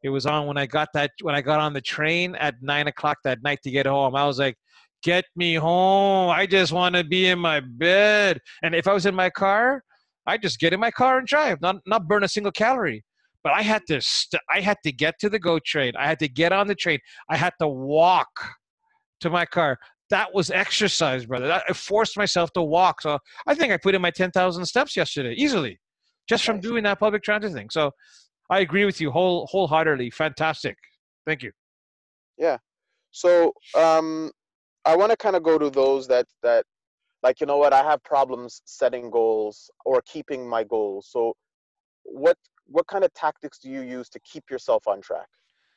[0.01, 2.87] It was on when I got that when I got on the train at nine
[2.87, 4.15] o'clock that night to get home.
[4.15, 4.55] I was like,
[5.03, 6.29] "Get me home!
[6.31, 9.83] I just want to be in my bed." And if I was in my car,
[10.25, 13.03] I just get in my car and drive, not not burn a single calorie
[13.43, 15.93] but I had to st- I had to get to the GO train.
[15.97, 16.99] I had to get on the train.
[17.29, 18.29] I had to walk
[19.21, 19.77] to my car.
[20.09, 21.61] That was exercise, brother.
[21.67, 23.01] I forced myself to walk.
[23.01, 25.79] So I think I put in my 10,000 steps yesterday easily
[26.27, 27.69] just from doing that public transit thing.
[27.69, 27.91] So
[28.49, 30.11] I agree with you whole wholeheartedly.
[30.11, 30.77] Fantastic.
[31.25, 31.51] Thank you.
[32.37, 32.57] Yeah.
[33.11, 34.31] So um
[34.85, 36.65] I want to kind of go to those that that
[37.21, 41.09] like you know what I have problems setting goals or keeping my goals.
[41.11, 41.33] So
[42.03, 42.37] what
[42.69, 45.27] what kind of tactics do you use to keep yourself on track?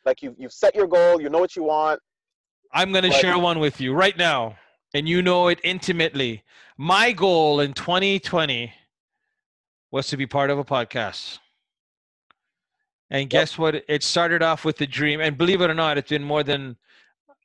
[0.04, 2.00] Like you've you've set your goal, you know what you want.
[2.72, 4.56] I'm going to share one with you right now,
[4.94, 6.42] and you know it intimately.
[6.78, 8.72] My goal in 2020
[9.90, 11.38] was to be part of a podcast.
[13.10, 13.58] And guess yep.
[13.58, 13.84] what?
[13.88, 16.76] It started off with a dream, and believe it or not, it's been more than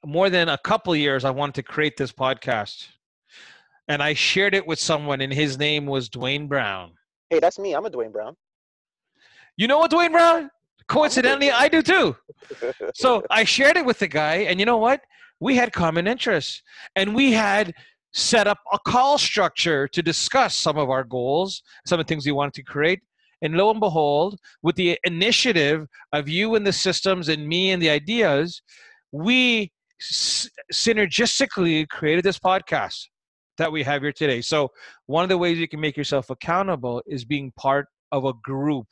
[0.06, 1.26] more than a couple years.
[1.26, 2.88] I wanted to create this podcast,
[3.90, 6.94] and I shared it with someone, and his name was Duane Brown.
[7.30, 7.74] Hey, that's me.
[7.74, 8.38] I'm a Duane Brown.
[9.58, 10.50] You know what, Duane Brown?
[10.88, 12.16] Coincidentally, I do too.
[12.94, 15.02] So I shared it with the guy, and you know what?
[15.40, 16.62] We had common interests,
[16.96, 17.74] and we had
[18.14, 22.26] set up a call structure to discuss some of our goals, some of the things
[22.26, 23.02] we wanted to create.
[23.42, 27.82] And lo and behold, with the initiative of you and the systems and me and
[27.82, 28.62] the ideas,
[29.12, 33.08] we s- synergistically created this podcast.
[33.58, 34.40] that we have here today.
[34.42, 34.70] So,
[35.08, 38.86] one of the ways you can make yourself accountable is being part of a group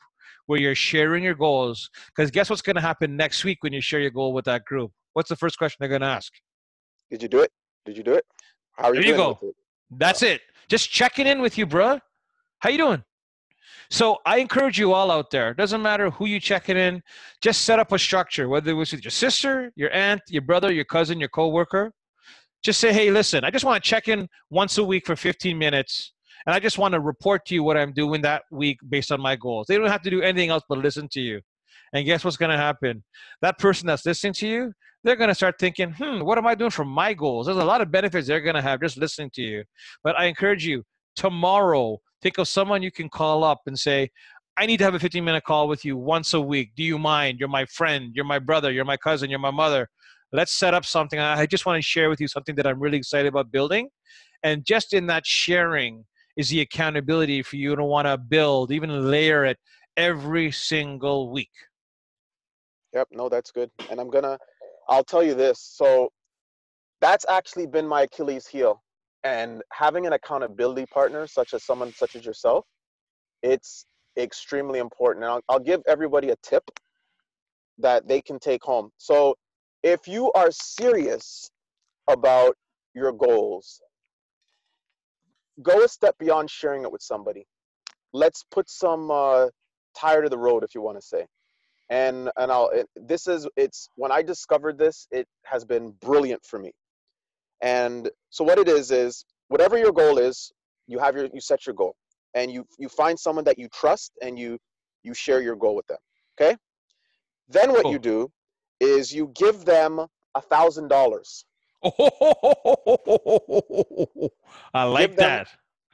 [0.46, 1.90] where you're sharing your goals.
[2.14, 4.64] Because guess what's going to happen next week when you share your goal with that
[4.64, 4.92] group?
[5.12, 6.32] What's the first question they're going to ask?
[7.10, 7.50] Did you do it?
[7.84, 8.24] Did you do it?
[8.72, 9.02] How are you?
[9.02, 9.38] There you go.
[9.90, 10.40] That's it.
[10.68, 12.00] Just checking in with you, bruh.
[12.58, 13.02] How you doing?
[13.90, 15.54] So I encourage you all out there.
[15.54, 17.02] Doesn't matter who you checking in.
[17.40, 20.72] Just set up a structure, whether it was with your sister, your aunt, your brother,
[20.72, 21.92] your cousin, your coworker.
[22.62, 25.56] Just say, hey, listen, I just want to check in once a week for 15
[25.56, 26.14] minutes,
[26.46, 29.20] and I just want to report to you what I'm doing that week based on
[29.20, 29.66] my goals.
[29.66, 31.40] They don't have to do anything else but listen to you.
[31.92, 33.02] And guess what's going to happen?
[33.42, 36.54] That person that's listening to you, they're going to start thinking, hmm, what am I
[36.54, 37.46] doing for my goals?
[37.46, 39.64] There's a lot of benefits they're going to have just listening to you.
[40.02, 44.10] But I encourage you, tomorrow, think of someone you can call up and say,
[44.58, 46.72] I need to have a 15 minute call with you once a week.
[46.76, 47.38] Do you mind?
[47.38, 48.10] You're my friend.
[48.14, 48.72] You're my brother.
[48.72, 49.30] You're my cousin.
[49.30, 49.88] You're my mother.
[50.32, 51.18] Let's set up something.
[51.18, 53.88] I just want to share with you something that I'm really excited about building.
[54.42, 56.04] And just in that sharing
[56.36, 59.58] is the accountability for you to want to build, even layer it
[59.96, 61.50] every single week.
[62.92, 63.70] Yep, no, that's good.
[63.90, 64.38] And I'm gonna
[64.88, 65.60] I'll tell you this.
[65.60, 66.10] So
[67.00, 68.82] that's actually been my Achilles heel.
[69.24, 72.64] And having an accountability partner, such as someone such as yourself,
[73.42, 75.24] it's extremely important.
[75.24, 76.62] And I'll, I'll give everybody a tip
[77.78, 78.90] that they can take home.
[78.98, 79.34] So
[79.82, 81.50] if you are serious
[82.08, 82.54] about
[82.94, 83.80] your goals,
[85.62, 87.46] go a step beyond sharing it with somebody.
[88.12, 89.48] Let's put some uh,
[89.96, 91.26] tire to the road, if you want to say.
[91.90, 96.44] And and I'll it, this is it's when I discovered this it has been brilliant
[96.44, 96.72] for me.
[97.62, 100.52] And so what it is is whatever your goal is
[100.88, 101.94] you have your you set your goal.
[102.34, 104.58] And you you find someone that you trust and you
[105.04, 105.98] you share your goal with them
[106.38, 106.56] okay?
[107.48, 107.92] Then what cool.
[107.92, 108.30] you do
[108.80, 111.44] is you give them a thousand dollars
[114.74, 115.48] I like give them, that.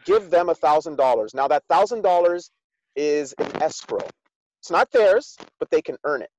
[0.05, 1.35] Give them a thousand dollars.
[1.35, 2.51] Now that thousand dollars
[2.97, 4.07] is an escrow.
[4.61, 6.31] It's not theirs, but they can earn it.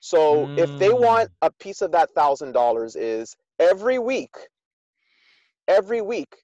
[0.00, 0.58] So mm.
[0.58, 1.34] if they want mm.
[1.42, 4.34] a piece of that thousand dollars, is every week,
[5.68, 6.34] every week,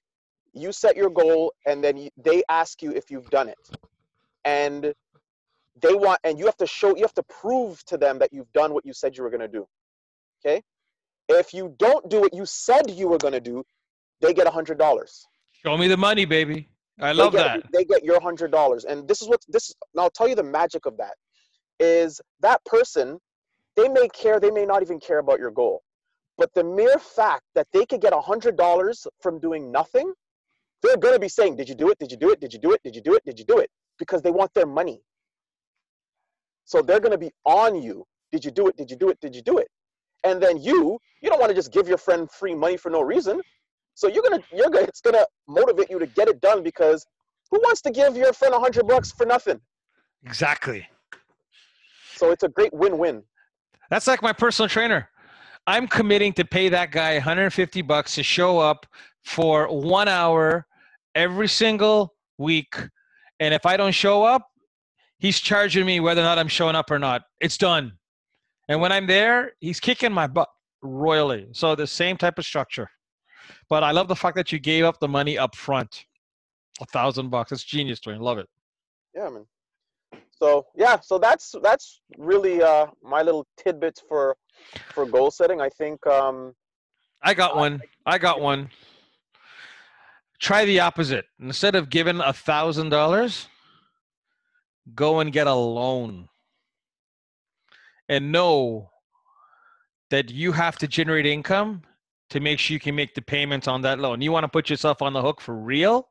[0.53, 3.57] you set your goal, and then you, they ask you if you've done it,
[4.45, 4.93] and
[5.81, 8.51] they want, and you have to show, you have to prove to them that you've
[8.53, 9.67] done what you said you were going to do.
[10.45, 10.61] Okay,
[11.29, 13.63] if you don't do what you said you were going to do,
[14.21, 15.25] they get a hundred dollars.
[15.65, 16.69] Show me the money, baby.
[16.99, 17.71] I love they get, that.
[17.71, 19.73] They get your hundred dollars, and this is what this.
[19.93, 21.13] And I'll tell you the magic of that
[21.79, 23.19] is that person.
[23.75, 24.39] They may care.
[24.39, 25.83] They may not even care about your goal,
[26.37, 30.11] but the mere fact that they could get a hundred dollars from doing nothing,
[30.81, 31.99] they're gonna be saying, "Did you do it?
[31.99, 32.39] Did you do it?
[32.39, 32.81] Did you do it?
[32.83, 33.23] Did you do it?
[33.25, 35.03] Did you do it?" Because they want their money.
[36.65, 38.05] So they're gonna be on you.
[38.31, 38.75] Did you do it?
[38.75, 39.19] Did you do it?
[39.19, 39.67] Did you do it?
[40.23, 43.01] And then you, you don't want to just give your friend free money for no
[43.01, 43.41] reason.
[43.95, 47.05] So you're gonna you're gonna it's gonna motivate you to get it done because
[47.49, 49.59] who wants to give your friend a hundred bucks for nothing?
[50.23, 50.87] Exactly.
[52.15, 53.23] So it's a great win-win.
[53.89, 55.09] That's like my personal trainer.
[55.65, 58.85] I'm committing to pay that guy 150 bucks to show up
[59.23, 60.65] for one hour
[61.15, 62.75] every single week.
[63.39, 64.47] And if I don't show up,
[65.19, 67.23] he's charging me whether or not I'm showing up or not.
[67.41, 67.96] It's done.
[68.67, 70.49] And when I'm there, he's kicking my butt
[70.81, 71.47] royally.
[71.53, 72.89] So the same type of structure.
[73.69, 76.05] But I love the fact that you gave up the money up front.
[76.81, 77.51] A thousand bucks.
[77.51, 78.19] It's genius, Duane.
[78.19, 78.47] Love it.
[79.15, 79.45] Yeah, man.
[80.31, 84.37] So yeah, so that's that's really uh my little tidbits for
[84.93, 85.59] for goal setting.
[85.59, 86.53] I think um
[87.23, 87.81] I got one.
[88.05, 88.69] I got one.
[90.39, 91.25] Try the opposite.
[91.39, 93.47] Instead of giving a thousand dollars,
[94.93, 96.29] go and get a loan.
[98.09, 98.89] And know
[100.09, 101.81] that you have to generate income
[102.29, 104.21] to make sure you can make the payments on that loan.
[104.21, 106.09] You want to put yourself on the hook for real?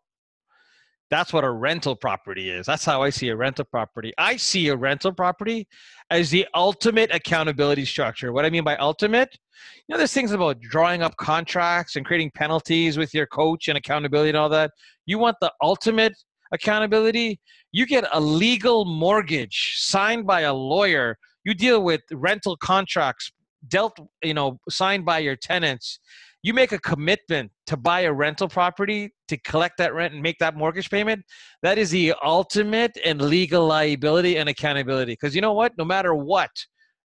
[1.08, 2.66] That's what a rental property is.
[2.66, 4.12] That's how I see a rental property.
[4.18, 5.68] I see a rental property
[6.10, 8.32] as the ultimate accountability structure.
[8.32, 9.38] What I mean by ultimate,
[9.86, 13.78] you know, there's things about drawing up contracts and creating penalties with your coach and
[13.78, 14.72] accountability and all that.
[15.06, 16.14] You want the ultimate
[16.50, 17.38] accountability?
[17.70, 21.18] You get a legal mortgage signed by a lawyer.
[21.46, 23.30] You deal with rental contracts
[23.68, 26.00] dealt, you know, signed by your tenants,
[26.42, 30.38] you make a commitment to buy a rental property to collect that rent and make
[30.40, 31.24] that mortgage payment,
[31.62, 35.12] that is the ultimate and legal liability and accountability.
[35.12, 35.72] Because you know what?
[35.78, 36.50] No matter what,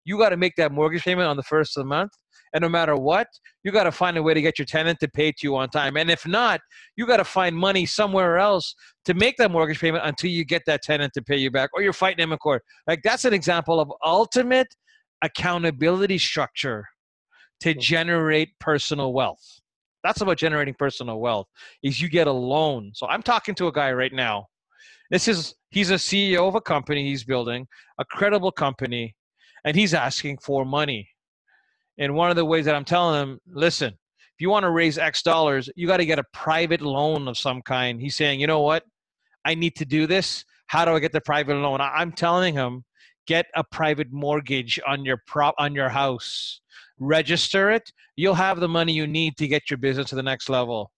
[0.05, 2.11] you got to make that mortgage payment on the first of the month.
[2.53, 3.27] And no matter what,
[3.63, 5.69] you got to find a way to get your tenant to pay to you on
[5.69, 5.95] time.
[5.97, 6.59] And if not,
[6.97, 10.63] you got to find money somewhere else to make that mortgage payment until you get
[10.65, 12.63] that tenant to pay you back, or you're fighting them in court.
[12.87, 14.67] Like that's an example of ultimate
[15.21, 16.85] accountability structure
[17.61, 19.61] to generate personal wealth.
[20.03, 21.47] That's about generating personal wealth.
[21.83, 22.91] Is you get a loan.
[22.95, 24.47] So I'm talking to a guy right now.
[25.11, 27.67] This is he's a CEO of a company he's building,
[27.99, 29.15] a credible company,
[29.63, 31.09] and he's asking for money.
[32.01, 34.97] And one of the ways that I'm telling him, listen, if you want to raise
[34.97, 38.01] X dollars, you got to get a private loan of some kind.
[38.01, 38.83] He's saying, you know what?
[39.45, 40.43] I need to do this.
[40.65, 41.79] How do I get the private loan?
[41.79, 42.85] I'm telling him,
[43.27, 46.61] get a private mortgage on your prop on your house.
[46.97, 47.91] Register it.
[48.15, 50.91] You'll have the money you need to get your business to the next level.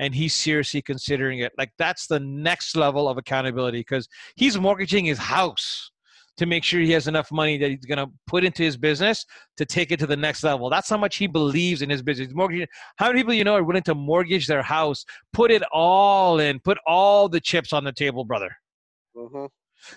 [0.00, 1.52] And he's seriously considering it.
[1.56, 5.92] Like that's the next level of accountability because he's mortgaging his house
[6.38, 9.26] to make sure he has enough money that he's going to put into his business
[9.56, 10.70] to take it to the next level.
[10.70, 12.28] That's how much he believes in his business.
[12.32, 16.40] Mortgage, how many people you know are willing to mortgage their house, put it all
[16.40, 18.50] in, put all the chips on the table, brother?
[19.16, 19.46] Mm-hmm.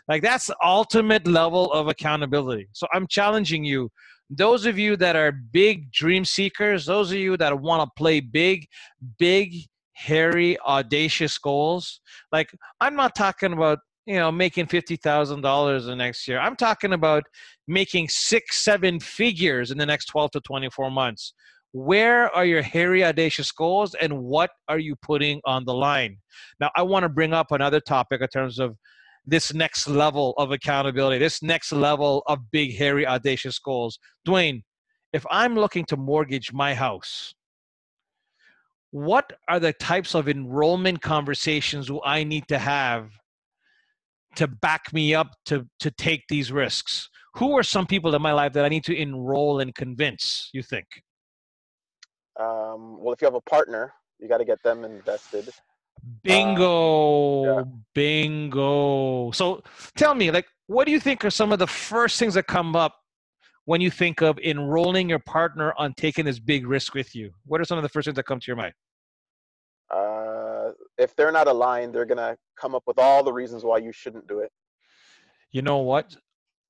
[0.08, 2.68] Like that's ultimate level of accountability.
[2.74, 3.90] So I'm challenging you.
[4.30, 8.20] Those of you that are big dream seekers, those of you that want to play
[8.20, 8.66] big,
[9.20, 9.54] big,
[9.94, 12.00] hairy, audacious goals.
[12.32, 16.40] Like I'm not talking about you know making fifty thousand dollars the next year.
[16.40, 17.24] I'm talking about
[17.68, 21.34] making six, seven figures in the next twelve to twenty-four months.
[21.74, 26.18] Where are your hairy, audacious goals, and what are you putting on the line?
[26.60, 28.76] Now, I want to bring up another topic in terms of
[29.26, 34.00] this next level of accountability, this next level of big, hairy, audacious goals.
[34.26, 34.64] Duane,
[35.14, 37.34] if I'm looking to mortgage my house,
[38.90, 43.12] what are the types of enrollment conversations I need to have
[44.36, 47.10] to back me up to to take these risks?
[47.36, 50.50] Who are some people in my life that I need to enroll and convince?
[50.54, 50.86] You think?
[52.40, 55.50] Um, well, if you have a partner, you got to get them invested.
[56.24, 57.64] Bingo, um, yeah.
[57.94, 59.32] bingo.
[59.32, 59.62] So,
[59.96, 62.76] tell me, like, what do you think are some of the first things that come
[62.76, 62.96] up
[63.66, 67.32] when you think of enrolling your partner on taking this big risk with you?
[67.46, 68.74] What are some of the first things that come to your mind?
[71.02, 74.28] If they're not aligned, they're gonna come up with all the reasons why you shouldn't
[74.28, 74.52] do it.
[75.52, 76.16] You know what?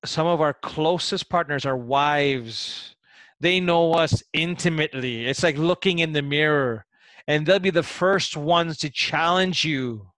[0.04, 2.96] Some of our closest partners are wives.
[3.40, 5.26] They know us intimately.
[5.26, 6.86] It's like looking in the mirror,
[7.28, 10.08] and they'll be the first ones to challenge you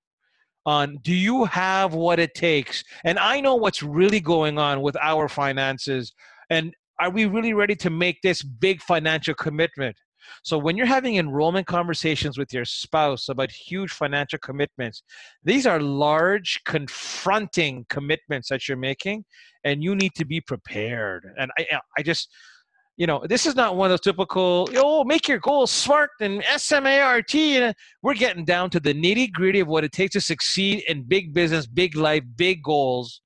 [0.66, 2.84] on do you have what it takes?
[3.04, 6.12] And I know what's really going on with our finances.
[6.48, 9.96] And are we really ready to make this big financial commitment?
[10.42, 15.02] So when you're having enrollment conversations with your spouse about huge financial commitments,
[15.42, 19.24] these are large, confronting commitments that you're making,
[19.64, 21.32] and you need to be prepared.
[21.38, 22.28] And I, I just,
[22.96, 26.42] you know, this is not one of those typical, oh, make your goals smart and
[26.56, 27.34] SMART.
[28.02, 31.34] We're getting down to the nitty gritty of what it takes to succeed in big
[31.34, 33.20] business, big life, big goals.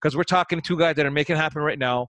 [0.00, 2.08] Because we're talking to two guys that are making it happen right now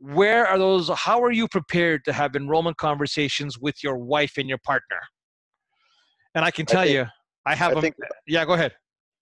[0.00, 4.48] where are those how are you prepared to have enrollment conversations with your wife and
[4.48, 4.98] your partner?
[6.34, 7.06] And i can tell I think, you
[7.46, 7.94] i have I think,
[8.26, 8.72] yeah go ahead.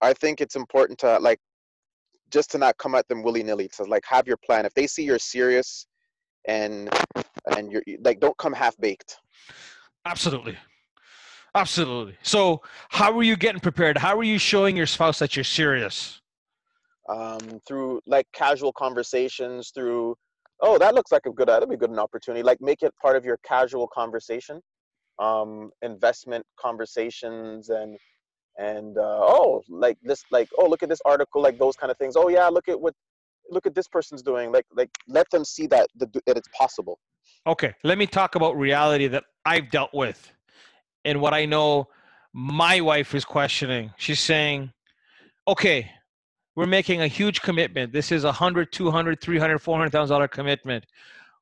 [0.00, 1.38] I think it's important to like
[2.30, 4.64] just to not come at them willy-nilly to like have your plan.
[4.64, 5.86] If they see you're serious
[6.48, 6.90] and
[7.56, 9.16] and you're like don't come half-baked.
[10.06, 10.56] Absolutely.
[11.54, 12.16] Absolutely.
[12.22, 13.98] So how are you getting prepared?
[13.98, 16.20] How are you showing your spouse that you're serious?
[17.08, 20.16] Um, through like casual conversations through
[20.62, 22.42] oh, that looks like a good, that'd be good an opportunity.
[22.42, 24.60] Like make it part of your casual conversation,
[25.18, 27.98] um, investment conversations and,
[28.58, 31.98] and, uh, oh, like this, like, oh, look at this article, like those kind of
[31.98, 32.16] things.
[32.16, 32.94] Oh yeah, look at what,
[33.50, 34.52] look at this person's doing.
[34.52, 36.98] Like, like let them see that, that it's possible.
[37.46, 37.74] Okay.
[37.82, 40.32] Let me talk about reality that I've dealt with
[41.04, 41.88] and what I know
[42.32, 43.92] my wife is questioning.
[43.96, 44.72] She's saying,
[45.48, 45.90] okay,
[46.54, 47.92] we're making a huge commitment.
[47.92, 50.84] This is a hundred, two hundred, three hundred, four hundred thousand dollar commitment.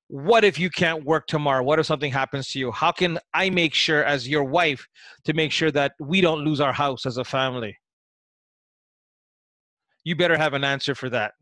[0.08, 1.62] What if you can't work tomorrow?
[1.62, 2.72] What if something happens to you?
[2.72, 4.86] How can I make sure, as your wife,
[5.24, 7.76] to make sure that we don't lose our house as a family?
[10.02, 11.32] You better have an answer for that.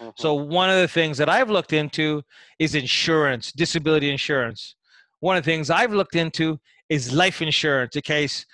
[0.00, 0.10] Mm-hmm.
[0.16, 2.22] So, one of the things that I've looked into
[2.58, 4.76] is insurance, disability insurance.
[5.20, 6.58] One of the things I've looked into
[6.88, 8.44] is life insurance in case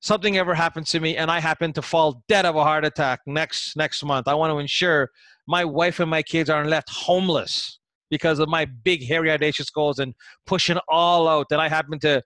[0.00, 3.20] something ever happens to me and I happen to fall dead of a heart attack
[3.26, 5.10] next next month, I want to ensure
[5.46, 7.78] my wife and my kids aren't left homeless
[8.10, 10.14] because of my big hairy audacious goals and
[10.46, 11.48] pushing all out.
[11.50, 12.22] That I happen to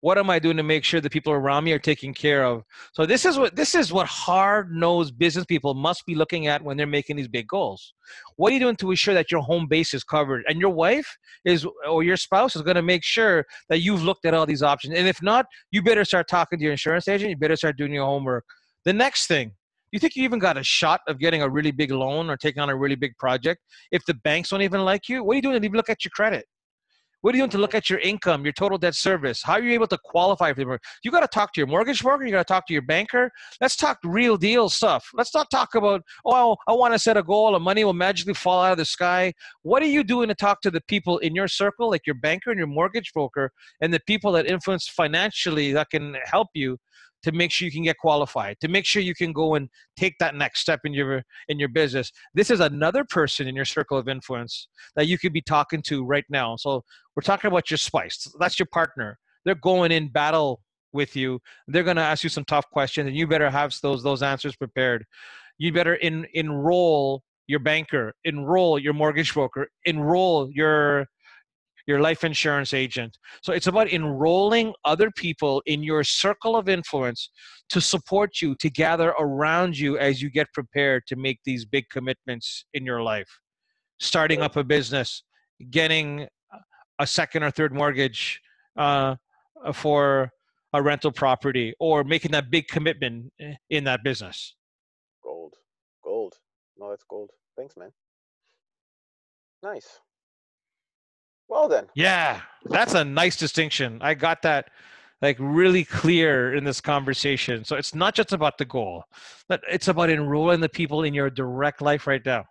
[0.00, 2.62] what am i doing to make sure the people around me are taken care of?
[2.92, 6.62] So this is what this is what hard nosed business people must be looking at
[6.62, 7.94] when they're making these big goals.
[8.36, 10.44] What are you doing to ensure that your home base is covered?
[10.48, 14.24] And your wife is or your spouse is going to make sure that you've looked
[14.24, 14.94] at all these options.
[14.94, 17.30] And if not you better start talking to your insurance agent.
[17.30, 18.44] You better start doing your homework.
[18.84, 19.52] The next thing
[19.90, 22.60] you think you even got a shot of getting a really big loan or taking
[22.60, 25.24] on a really big project if the banks don't even like you?
[25.24, 26.44] What are you doing to even look at your credit
[27.20, 29.42] What are you doing to look at your income, your total debt service?
[29.42, 30.84] How are you able to qualify for the mortgage?
[31.02, 32.24] You got to talk to your mortgage broker.
[32.24, 33.32] You got to talk to your banker.
[33.60, 35.10] Let's talk real deal stuff.
[35.14, 38.34] Let's not talk about, oh, I want to set a goal and money will magically
[38.34, 39.32] fall out of the sky.
[39.62, 42.50] What are you doing to talk to the people in your circle, like your banker
[42.50, 43.50] and your mortgage broker,
[43.80, 46.78] and the people that influence financially that can help you
[47.22, 50.14] to make sure you can get qualified to make sure you can go and take
[50.18, 52.12] that next step in your in your business.
[52.34, 56.04] This is another person in your circle of influence that you could be talking to
[56.04, 56.56] right now.
[56.56, 56.82] So
[57.16, 58.26] we're talking about your spice.
[58.38, 59.18] That's your partner.
[59.44, 60.60] They're going in battle
[60.92, 61.40] with you.
[61.66, 64.56] They're going to ask you some tough questions and you better have those those answers
[64.56, 65.04] prepared.
[65.58, 71.06] You better in, enroll your banker enroll your mortgage broker enroll your
[71.88, 73.16] your life insurance agent.
[73.42, 77.30] So it's about enrolling other people in your circle of influence
[77.70, 81.88] to support you, to gather around you as you get prepared to make these big
[81.90, 83.40] commitments in your life.
[84.00, 85.24] Starting up a business,
[85.70, 86.28] getting
[86.98, 88.38] a second or third mortgage
[88.76, 89.16] uh,
[89.72, 90.30] for
[90.74, 93.32] a rental property, or making that big commitment
[93.70, 94.54] in that business.
[95.24, 95.54] Gold.
[96.04, 96.34] Gold.
[96.76, 97.30] No, that's gold.
[97.56, 97.90] Thanks, man.
[99.62, 100.00] Nice.
[101.48, 101.86] Well then.
[101.94, 103.98] Yeah, that's a nice distinction.
[104.00, 104.70] I got that
[105.22, 107.64] like really clear in this conversation.
[107.64, 109.04] So it's not just about the goal,
[109.48, 112.44] but it's about enrolling the people in your direct life right now.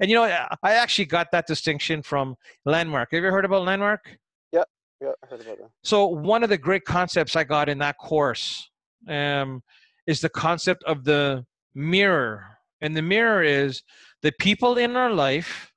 [0.00, 3.10] And you know, I actually got that distinction from Landmark.
[3.12, 4.18] Have you ever heard about Landmark?
[4.52, 4.64] Yeah,
[5.00, 5.70] yeah, I heard about that.
[5.82, 8.68] So one of the great concepts I got in that course
[9.08, 9.62] um,
[10.06, 12.46] is the concept of the mirror.
[12.80, 13.82] And the mirror is
[14.22, 15.72] the people in our life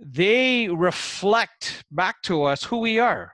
[0.00, 3.32] they reflect back to us who we are.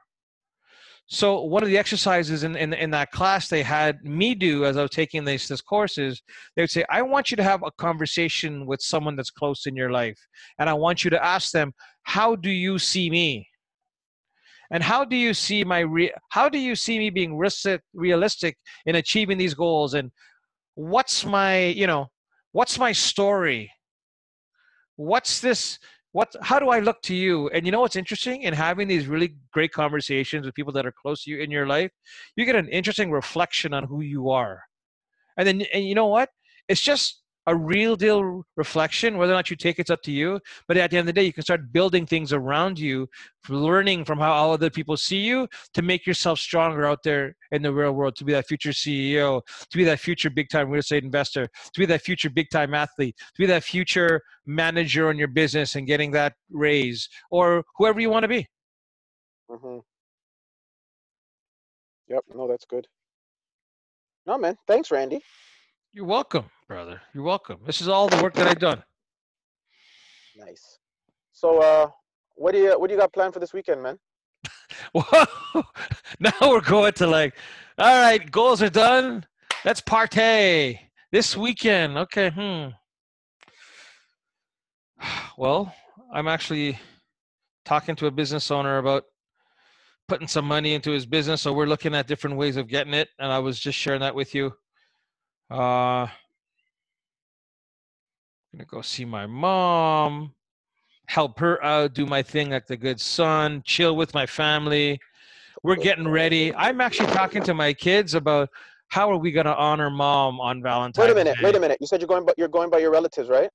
[1.08, 4.76] So one of the exercises in, in, in that class they had me do as
[4.76, 6.20] I was taking these, this courses,
[6.56, 9.76] they would say, I want you to have a conversation with someone that's close in
[9.76, 10.18] your life.
[10.58, 13.48] And I want you to ask them, how do you see me?
[14.72, 17.38] And how do you see my, re- how do you see me being
[17.94, 18.56] realistic
[18.86, 19.94] in achieving these goals?
[19.94, 20.10] And
[20.74, 22.06] what's my, you know,
[22.50, 23.70] what's my story?
[24.96, 25.78] What's this,
[26.16, 27.50] what how do i look to you?
[27.50, 30.94] And you know what's interesting in having these really great conversations with people that are
[31.02, 31.90] close to you in your life?
[32.36, 34.62] You get an interesting reflection on who you are.
[35.36, 36.30] And then and you know what?
[36.68, 39.16] It's just a real deal reflection.
[39.16, 40.40] Whether or not you take it's up to you.
[40.66, 43.08] But at the end of the day, you can start building things around you,
[43.48, 47.62] learning from how all other people see you to make yourself stronger out there in
[47.62, 49.40] the real world, to be that future CEO,
[49.70, 52.74] to be that future big time real estate investor, to be that future big time
[52.74, 58.00] athlete, to be that future manager in your business and getting that raise, or whoever
[58.00, 58.46] you want to be.
[59.50, 59.78] Mm-hmm.
[62.08, 62.24] Yep.
[62.34, 62.86] No, that's good.
[64.26, 64.56] No, man.
[64.66, 65.20] Thanks, Randy.
[65.92, 67.00] You're welcome, brother.
[67.14, 67.58] You're welcome.
[67.64, 68.82] This is all the work that I've done.
[70.36, 70.78] Nice.
[71.32, 71.88] So, uh,
[72.34, 73.98] what do you what do you got planned for this weekend, man?
[74.92, 75.24] Whoa!
[76.20, 77.34] Now we're going to like,
[77.78, 79.26] all right, goals are done.
[79.64, 80.78] Let's partay
[81.12, 81.98] this weekend.
[81.98, 82.30] Okay.
[82.30, 82.68] Hmm.
[85.38, 85.74] Well,
[86.14, 86.78] I'm actually
[87.66, 89.04] talking to a business owner about
[90.08, 91.42] putting some money into his business.
[91.42, 94.14] So we're looking at different ways of getting it, and I was just sharing that
[94.14, 94.52] with you.
[95.50, 96.06] Uh,
[98.56, 100.32] gonna go see my mom,
[101.06, 104.98] help her out, do my thing like the good son, chill with my family.
[105.62, 106.54] We're getting ready.
[106.54, 108.48] I'm actually talking to my kids about
[108.88, 111.06] how are we gonna honor mom on Valentine's.
[111.06, 111.36] Wait a minute.
[111.36, 111.44] Day.
[111.44, 111.78] Wait a minute.
[111.80, 113.50] You said you're going, but you're going by your relatives, right?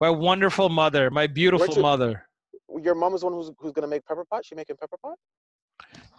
[0.00, 2.26] My wonderful mother, my beautiful you, mother.
[2.82, 4.44] Your mom is one who's who's gonna make pepper pot.
[4.44, 5.16] She making pepper pot.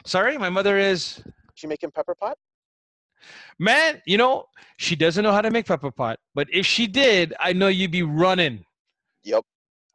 [0.06, 1.22] Sorry, my mother is.
[1.56, 2.38] She making pepper pot.
[3.60, 4.46] Man, you know,
[4.78, 7.92] she doesn't know how to make pepper pot, but if she did, I know you'd
[7.92, 8.66] be running.
[9.24, 9.44] Yep.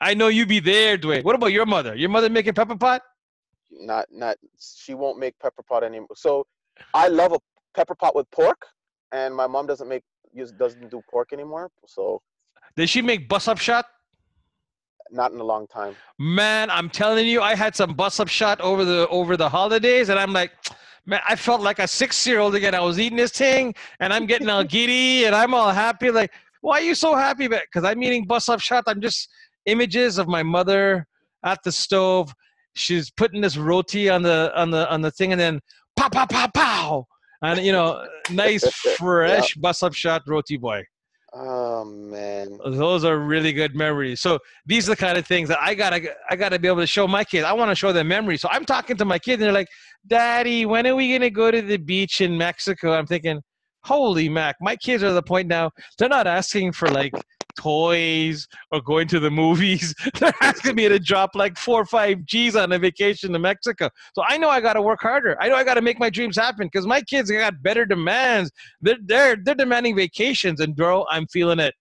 [0.00, 1.22] I know you'd be there, Duane.
[1.22, 1.94] What about your mother?
[1.94, 3.02] Your mother making pepper pot?
[3.70, 4.36] Not, not.
[4.58, 6.08] She won't make pepper pot anymore.
[6.16, 6.44] So,
[6.92, 7.38] I love a
[7.74, 8.66] pepper pot with pork,
[9.12, 10.02] and my mom doesn't make
[10.58, 11.70] doesn't do pork anymore.
[11.86, 12.20] So,
[12.76, 13.86] does she make bus up shot?
[15.10, 15.94] Not in a long time.
[16.18, 20.08] Man, I'm telling you, I had some bus up shot over the over the holidays,
[20.08, 20.52] and I'm like
[21.06, 22.74] man, I felt like a six year old again.
[22.74, 26.10] I was eating this thing and I'm getting all giddy and I'm all happy.
[26.10, 27.48] Like, why are you so happy?
[27.48, 28.84] Because I'm eating bus up shot.
[28.86, 29.28] I'm just
[29.66, 31.06] images of my mother
[31.44, 32.32] at the stove.
[32.74, 35.60] She's putting this roti on the on the on the thing and then
[35.96, 37.06] pow pow pow pow.
[37.42, 39.60] And you know, nice fresh yeah.
[39.60, 40.84] bus up shot roti boy.
[41.34, 44.20] Oh man, those are really good memories.
[44.20, 46.86] So these are the kind of things that I gotta I gotta be able to
[46.86, 47.46] show my kids.
[47.46, 48.42] I want to show them memories.
[48.42, 49.68] So I'm talking to my kids, and they're like,
[50.06, 53.40] "Daddy, when are we gonna go to the beach in Mexico?" I'm thinking,
[53.84, 55.70] "Holy mac!" My kids are the point now.
[55.98, 57.12] They're not asking for like
[57.58, 59.94] toys or going to the movies.
[60.18, 63.88] They're asking me to drop like four or five G's on a vacation to Mexico.
[64.14, 65.36] So I know I got to work harder.
[65.40, 68.50] I know I got to make my dreams happen because my kids got better demands.
[68.80, 71.74] They're they're they're demanding vacations, and bro, I'm feeling it.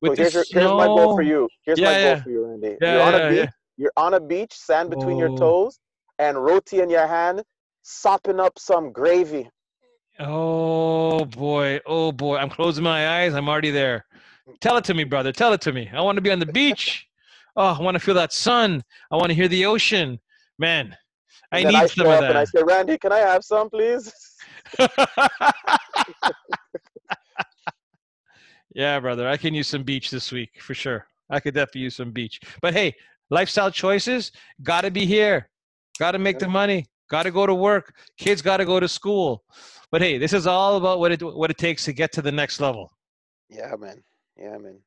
[0.00, 1.48] With here's, your, here's my goal for you.
[1.64, 2.22] Here's yeah, my goal yeah.
[2.22, 2.76] for you, Randy.
[2.80, 3.50] Yeah, you're on a beach.
[3.76, 5.20] You're on a beach, sand between oh.
[5.20, 5.78] your toes,
[6.18, 7.42] and roti in your hand,
[7.82, 9.50] sopping up some gravy.
[10.18, 12.36] Oh boy, oh boy!
[12.36, 13.34] I'm closing my eyes.
[13.34, 14.04] I'm already there.
[14.60, 15.32] Tell it to me, brother.
[15.32, 15.90] Tell it to me.
[15.92, 17.06] I want to be on the beach.
[17.56, 18.82] Oh, I want to feel that sun.
[19.10, 20.18] I want to hear the ocean.
[20.58, 20.96] Man,
[21.50, 22.30] I need I some of that.
[22.30, 24.12] And I say, Randy, can I have some, please?
[28.74, 29.28] yeah, brother.
[29.28, 31.06] I can use some beach this week for sure.
[31.30, 32.40] I could definitely use some beach.
[32.60, 32.94] But hey,
[33.30, 35.48] lifestyle choices got to be here.
[35.98, 36.86] Got to make the money.
[37.12, 37.94] Got to go to work.
[38.16, 39.44] Kids got to go to school.
[39.90, 42.32] But hey, this is all about what it what it takes to get to the
[42.32, 42.90] next level.
[43.50, 44.02] Yeah, man.
[44.38, 44.78] Yeah, man.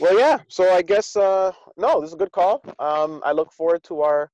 [0.00, 0.38] Well, yeah.
[0.48, 2.60] So I guess uh, no, this is a good call.
[2.80, 4.32] Um, I look forward to our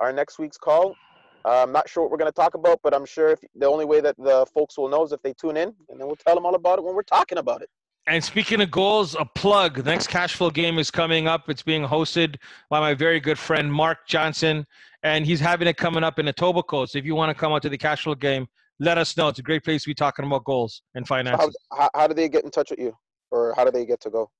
[0.00, 0.96] our next week's call.
[1.44, 3.66] Uh, I'm not sure what we're going to talk about, but I'm sure if the
[3.66, 6.16] only way that the folks will know is if they tune in, and then we'll
[6.16, 7.70] tell them all about it when we're talking about it.
[8.06, 9.76] And speaking of goals, a plug.
[9.76, 11.48] The next cash flow game is coming up.
[11.48, 12.36] It's being hosted
[12.68, 14.66] by my very good friend Mark Johnson,
[15.02, 16.90] and he's having it coming up in Etobicoke.
[16.90, 18.46] So if you want to come out to the cash flow game,
[18.78, 19.28] let us know.
[19.28, 21.56] It's a great place to be talking about goals and finances.
[21.70, 22.94] So how, how, do they get in touch with you,
[23.30, 24.30] or how do they get to go?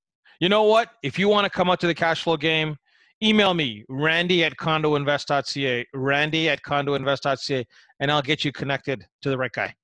[0.41, 0.91] You know what?
[1.03, 2.77] If you want to come out to the cash flow game,
[3.23, 7.67] email me randy at condoinvest.ca, randy at condoinvest.ca,
[8.01, 9.75] and I'll get you connected to the right guy.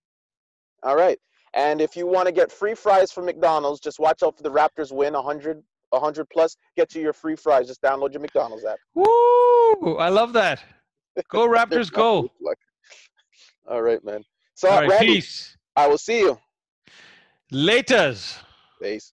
[0.82, 1.18] All right.
[1.54, 4.50] And if you want to get free fries from McDonald's, just watch out for the
[4.50, 6.56] Raptors win 100, 100 plus.
[6.76, 7.66] Get you your free fries.
[7.66, 8.78] Just download your McDonald's app.
[8.94, 9.96] Woo!
[9.96, 10.62] I love that.
[11.28, 12.30] Go Raptors, go.
[13.68, 14.22] All right, man.
[14.54, 15.56] So, All right, Randy, peace.
[15.76, 16.38] I will see you.
[17.52, 18.38] Laters.
[18.80, 19.12] Peace.